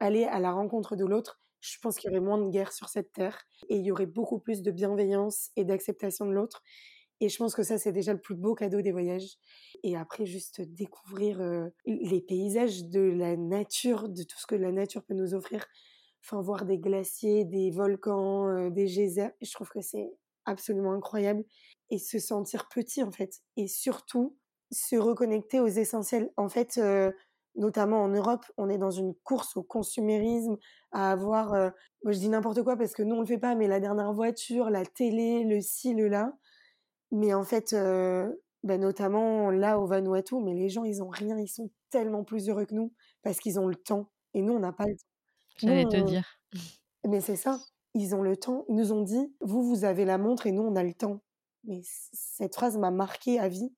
[0.00, 2.88] aller à la rencontre de l'autre je pense qu'il y aurait moins de guerre sur
[2.88, 6.62] cette terre et il y aurait beaucoup plus de bienveillance et d'acceptation de l'autre
[7.20, 9.36] et je pense que ça c'est déjà le plus beau cadeau des voyages
[9.82, 11.40] et après juste découvrir
[11.86, 15.66] les paysages de la nature de tout ce que la nature peut nous offrir
[16.22, 19.30] enfin voir des glaciers, des volcans, des geysers.
[19.40, 20.10] Je trouve que c'est
[20.44, 21.44] absolument incroyable
[21.90, 24.36] et se sentir petit en fait et surtout
[24.72, 26.32] se reconnecter aux essentiels.
[26.36, 26.80] En fait,
[27.54, 30.56] notamment en Europe, on est dans une course au consumérisme,
[30.92, 31.50] à avoir,
[32.02, 34.12] moi je dis n'importe quoi parce que nous on le fait pas, mais la dernière
[34.12, 36.32] voiture, la télé, le ci, le là.
[37.12, 41.48] Mais en fait, ben notamment là au Vanuatu, mais les gens ils ont rien, ils
[41.48, 42.92] sont tellement plus heureux que nous
[43.22, 45.06] parce qu'ils ont le temps et nous on n'a pas le temps.
[45.56, 46.38] J'allais te dire.
[47.06, 47.58] Mais c'est ça.
[47.94, 48.64] Ils ont le temps.
[48.68, 51.22] Ils nous ont dit, vous, vous avez la montre et nous, on a le temps.
[51.64, 53.74] Mais cette phrase m'a marqué à vie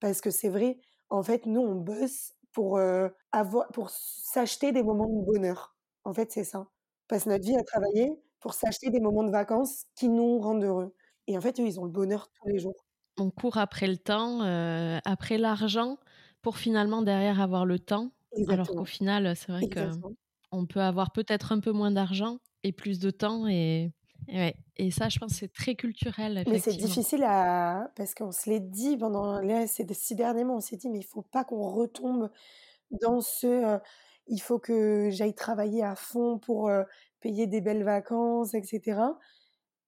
[0.00, 0.78] parce que c'est vrai.
[1.10, 5.74] En fait, nous, on bosse pour euh, avoir, pour s'acheter des moments de bonheur.
[6.04, 6.68] En fait, c'est ça.
[7.08, 8.10] Passe notre vie à travailler
[8.40, 10.94] pour s'acheter des moments de vacances qui nous rendent heureux.
[11.26, 12.74] Et en fait, eux, ils ont le bonheur tous les jours.
[13.18, 15.98] On court après le temps, euh, après l'argent,
[16.40, 18.12] pour finalement derrière avoir le temps.
[18.48, 19.90] Alors qu'au final, c'est vrai que
[20.50, 23.92] on peut avoir peut-être un peu moins d'argent et plus de temps et,
[24.76, 26.44] et, ça, je pense, c'est très culturel.
[26.46, 30.56] Mais c'est difficile à parce qu'on se l'est dit pendant les ces six derniers mois,
[30.56, 32.30] on s'est dit mais il faut pas qu'on retombe
[33.02, 33.78] dans ce euh,
[34.28, 36.84] il faut que j'aille travailler à fond pour euh,
[37.20, 39.00] payer des belles vacances, etc.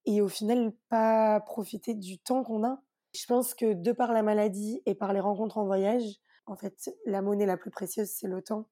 [0.06, 2.82] Et au final, pas profiter du temps qu'on a.
[3.14, 6.90] Je pense que de par la maladie et par les rencontres en voyage, en fait,
[7.06, 8.68] la monnaie la plus précieuse, c'est le temps.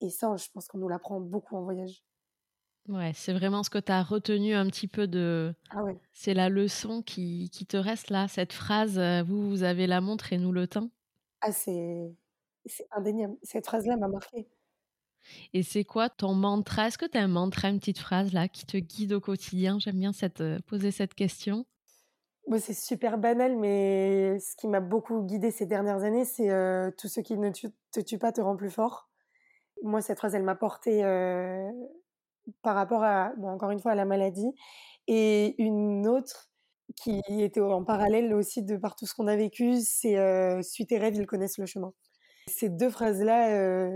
[0.00, 2.04] Et ça, je pense qu'on nous l'apprend beaucoup en voyage.
[2.88, 5.54] Ouais, c'est vraiment ce que tu as retenu un petit peu de.
[5.70, 5.96] Ah ouais.
[6.12, 10.02] C'est la leçon qui, qui, te reste là, cette phrase euh, Vous, vous avez la
[10.02, 10.90] montre et nous le temps.
[11.40, 12.14] Ah, c'est
[12.90, 13.36] indéniable.
[13.42, 14.46] Cette phrase-là m'a marqué.
[15.52, 16.88] Et c'est quoi ton mantra?
[16.88, 19.78] Est-ce que tu as un mantra, une petite phrase là qui te guide au quotidien?
[19.78, 21.64] J'aime bien cette, euh, poser cette question.
[22.46, 26.90] Moi, c'est super banal, mais ce qui m'a beaucoup guidé ces dernières années, c'est euh,
[26.98, 29.08] tout ce qui ne te tue pas te rend plus fort
[29.82, 31.70] moi, cette phrase, elle m'a porté euh,
[32.62, 34.50] par rapport à, bon, encore une fois, à la maladie.
[35.06, 36.48] Et une autre
[36.96, 40.16] qui était en parallèle aussi de par tout ce qu'on a vécu, c'est
[40.62, 41.92] Suite tes rêves, ils connaissent le chemin.
[42.48, 43.90] Ces deux phrases-là,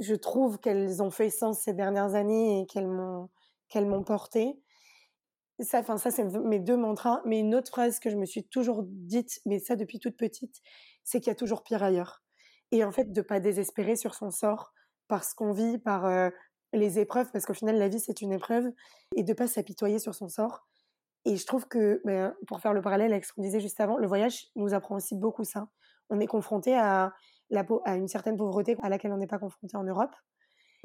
[0.00, 3.28] je trouve qu'elles ont fait sens ces dernières années et qu'elles m'ont
[3.68, 4.60] qu'elles m'ont porté.
[5.60, 7.22] Ça, enfin ça, c'est mes deux mantras.
[7.24, 10.60] Mais une autre phrase que je me suis toujours dite, mais ça depuis toute petite,
[11.04, 12.22] c'est qu'il y a toujours pire ailleurs.
[12.72, 14.72] Et en fait, de pas désespérer sur son sort,
[15.06, 16.30] par ce qu'on vit, par euh,
[16.72, 18.70] les épreuves, parce qu'au final, la vie, c'est une épreuve,
[19.16, 20.66] et de pas s'apitoyer sur son sort.
[21.24, 23.98] Et je trouve que, ben, pour faire le parallèle avec ce qu'on disait juste avant,
[23.98, 25.68] le voyage nous apprend aussi beaucoup ça.
[26.08, 27.12] On est confronté à,
[27.84, 30.14] à une certaine pauvreté à laquelle on n'est pas confronté en Europe.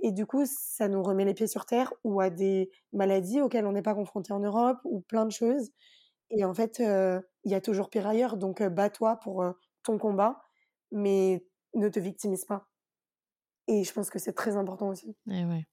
[0.01, 3.65] Et du coup, ça nous remet les pieds sur terre ou à des maladies auxquelles
[3.65, 5.71] on n'est pas confronté en Europe ou plein de choses.
[6.31, 8.35] Et en fait, euh, il y a toujours pire ailleurs.
[8.35, 9.45] Donc, euh, bats-toi pour
[9.83, 10.41] ton combat,
[10.91, 11.45] mais
[11.75, 12.67] ne te victimise pas.
[13.67, 15.09] Et je pense que c'est très important aussi.
[15.29, 15.65] Et eh ouais.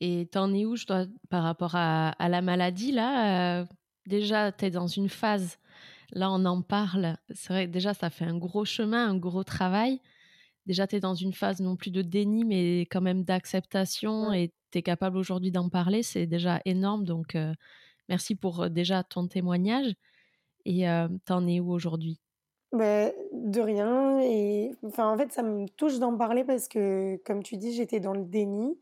[0.00, 3.66] Et t'en es où je dois, par rapport à, la maladie là euh,
[4.06, 5.58] Déjà, tu es dans une phase,
[6.12, 10.00] là on en parle, c'est vrai déjà ça fait un gros chemin, un gros travail.
[10.66, 14.52] Déjà, tu es dans une phase non plus de déni, mais quand même d'acceptation et
[14.70, 17.04] tu es capable aujourd'hui d'en parler, c'est déjà énorme.
[17.04, 17.54] Donc, euh,
[18.10, 19.94] merci pour euh, déjà ton témoignage.
[20.66, 20.84] Et
[21.24, 22.20] t'en es où aujourd'hui?
[22.72, 24.20] Bah, de rien.
[24.20, 28.00] Et enfin, en fait, ça me touche d'en parler parce que, comme tu dis, j'étais
[28.00, 28.78] dans le déni.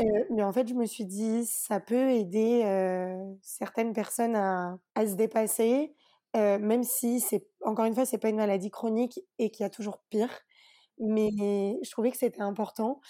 [0.00, 4.78] Euh, mais en fait, je me suis dit, ça peut aider euh, certaines personnes à,
[4.94, 5.94] à se dépasser,
[6.36, 9.66] euh, même si c'est encore une fois, c'est pas une maladie chronique et qu'il y
[9.66, 10.30] a toujours pire.
[11.00, 11.30] Mais
[11.82, 13.00] je trouvais que c'était important.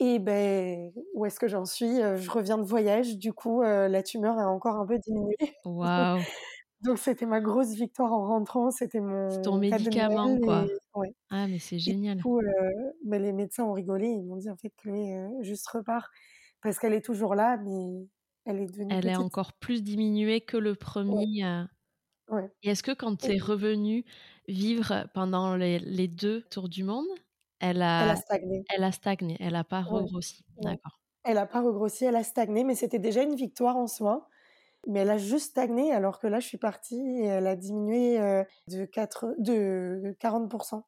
[0.00, 1.96] Et ben, où est-ce que j'en suis?
[1.96, 5.36] Je reviens de voyage, du coup, la tumeur a encore un peu diminué.
[5.64, 6.18] Waouh
[6.84, 10.66] Donc c'était ma grosse victoire en rentrant, c'était mon ton médicament quoi.
[10.96, 11.14] ouais.
[11.30, 12.16] Ah mais c'est génial.
[12.16, 12.70] Du coup, euh,
[13.04, 16.10] bah, les médecins ont rigolé, ils m'ont dit en fait Chloé euh, juste repart
[16.60, 18.08] parce qu'elle est toujours là, mais
[18.46, 19.24] elle est devenue Elle est petite.
[19.24, 21.44] encore plus diminuée que le premier.
[22.32, 22.50] Ouais.
[22.62, 24.04] Et est-ce que quand tu es revenue
[24.48, 27.06] vivre pendant les, les deux tours du monde,
[27.60, 28.64] elle a, Elle a stagné.
[28.74, 30.00] elle a stagné, elle a pas Ouais.
[30.00, 30.44] regrossi?
[30.56, 30.72] Ouais.
[30.72, 31.00] D'accord.
[31.24, 34.28] Elle a pas regrossi, elle a stagné, mais c'était déjà une victoire en soi.
[34.88, 38.20] Mais elle a juste stagné, alors que là, je suis partie et elle a diminué
[38.20, 40.82] euh, de, 4, de 40%.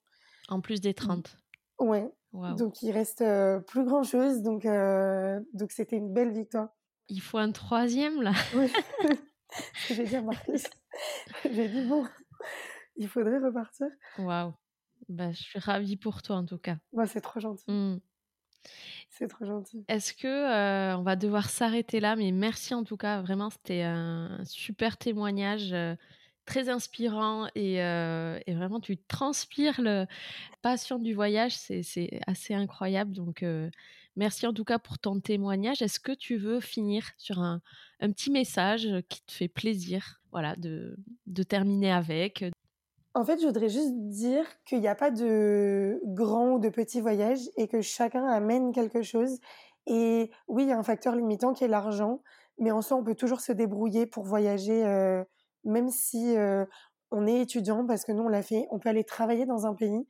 [0.48, 1.36] En plus des 30.
[1.78, 2.10] Ouais.
[2.32, 2.56] Waouh.
[2.56, 6.70] Donc il reste euh, plus grand chose, donc euh, donc c'était une belle victoire.
[7.08, 8.32] Il faut un troisième là.
[8.56, 8.72] Oui.
[9.88, 10.64] J'ai dit à Marcus.
[11.44, 12.06] j'ai dit bon,
[12.96, 13.86] il faudrait repartir.
[14.18, 14.54] Waouh.
[15.08, 16.76] Bah, je suis ravie pour toi en tout cas.
[16.92, 17.64] Moi, c'est trop gentil.
[17.70, 17.98] Hmm.
[19.10, 19.84] C'est trop gentil.
[19.88, 23.82] Est-ce que euh, on va devoir s'arrêter là Mais merci en tout cas, vraiment, c'était
[23.82, 25.94] un super témoignage, euh,
[26.46, 30.06] très inspirant et, euh, et vraiment tu transpires le
[30.62, 33.12] passion du voyage, c'est c'est assez incroyable.
[33.12, 33.44] Donc
[34.16, 35.82] merci en tout cas pour ton témoignage.
[35.82, 37.60] Est-ce que tu veux finir sur un,
[38.00, 40.96] petit message qui te fait plaisir, voilà, de,
[41.48, 42.44] terminer avec
[43.14, 47.00] En fait, je voudrais juste dire qu'il n'y a pas de grand ou de petit
[47.00, 49.38] voyage et que chacun amène quelque chose.
[49.86, 52.22] Et oui, il y a un facteur limitant qui est l'argent,
[52.58, 55.24] mais en soi, on peut toujours se débrouiller pour voyager, euh,
[55.64, 56.64] même si euh,
[57.10, 58.66] on est étudiant, parce que nous, on l'a fait.
[58.70, 60.06] On peut aller travailler dans un pays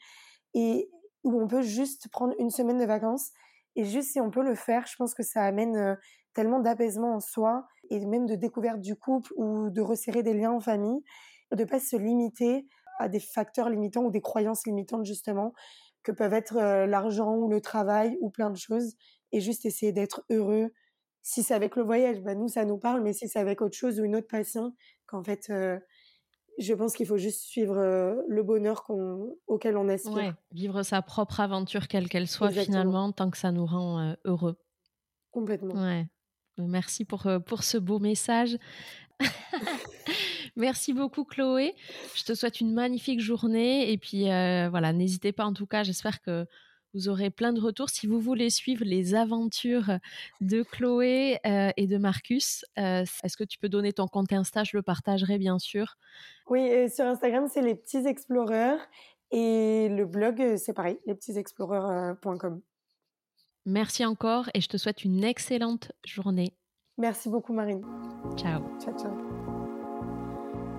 [0.55, 0.90] et
[1.24, 3.30] où on peut juste prendre une semaine de vacances.
[3.76, 5.94] Et juste si on peut le faire, je pense que ça amène euh,
[6.34, 10.52] tellement d'apaisement en soi et même de découverte du couple ou de resserrer des liens
[10.52, 11.02] en famille,
[11.52, 12.66] de pas se limiter
[12.98, 15.52] à des facteurs limitants ou des croyances limitantes justement
[16.02, 18.94] que peuvent être euh, l'argent ou le travail ou plein de choses
[19.32, 20.70] et juste essayer d'être heureux.
[21.22, 23.76] Si c'est avec le voyage bah nous ça nous parle mais si c'est avec autre
[23.76, 24.74] chose ou une autre passion
[25.06, 25.78] qu'en fait euh,
[26.59, 30.82] je pense qu'il faut juste suivre euh, le bonheur qu'on auquel on aspire Ouais, vivre
[30.82, 32.80] sa propre aventure, quelle qu'elle soit, Exactement.
[32.80, 34.57] finalement, tant que ça nous rend euh, heureux.
[35.30, 36.07] complètement Ouais.
[36.59, 38.57] Euh, Merci pour, pour ce beau message.
[40.57, 41.74] Merci beaucoup Chloé.
[42.14, 45.82] Je te souhaite une magnifique journée et puis euh, voilà, n'hésitez pas en tout cas,
[45.82, 46.46] j'espère que
[46.95, 47.90] vous aurez plein de retours.
[47.90, 49.90] Si vous voulez suivre les aventures
[50.40, 54.64] de Chloé euh, et de Marcus, euh, est-ce que tu peux donner ton compte Insta?
[54.64, 55.97] Je le partagerai bien sûr.
[56.49, 58.78] oui et sur Instagram c'est les petits exploreurs
[59.30, 62.61] et le blog euh, c'est pareil lespetitsexploreurs.com
[63.66, 66.53] Merci encore et je te souhaite une excellente journée.
[66.99, 67.82] merci beaucoup Marine
[68.36, 68.62] Ciao.
[68.80, 69.43] ciao ciao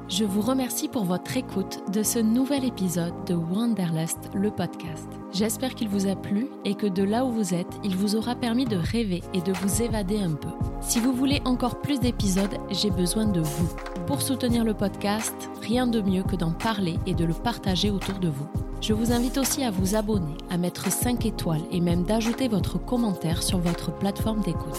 [0.07, 5.09] Je vous remercie pour votre écoute de ce nouvel épisode de Wanderlust, le podcast.
[5.33, 8.35] J'espère qu'il vous a plu et que de là où vous êtes, il vous aura
[8.35, 10.49] permis de rêver et de vous évader un peu.
[10.79, 13.94] Si vous voulez encore plus d'épisodes, j'ai besoin de vous.
[14.07, 18.19] Pour soutenir le podcast, rien de mieux que d'en parler et de le partager autour
[18.19, 18.47] de vous.
[18.79, 22.77] Je vous invite aussi à vous abonner, à mettre 5 étoiles et même d'ajouter votre
[22.77, 24.77] commentaire sur votre plateforme d'écoute.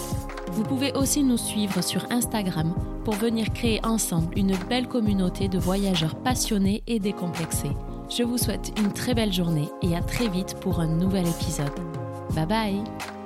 [0.53, 2.73] Vous pouvez aussi nous suivre sur Instagram
[3.03, 7.75] pour venir créer ensemble une belle communauté de voyageurs passionnés et décomplexés.
[8.09, 11.75] Je vous souhaite une très belle journée et à très vite pour un nouvel épisode.
[12.33, 13.16] Bye bye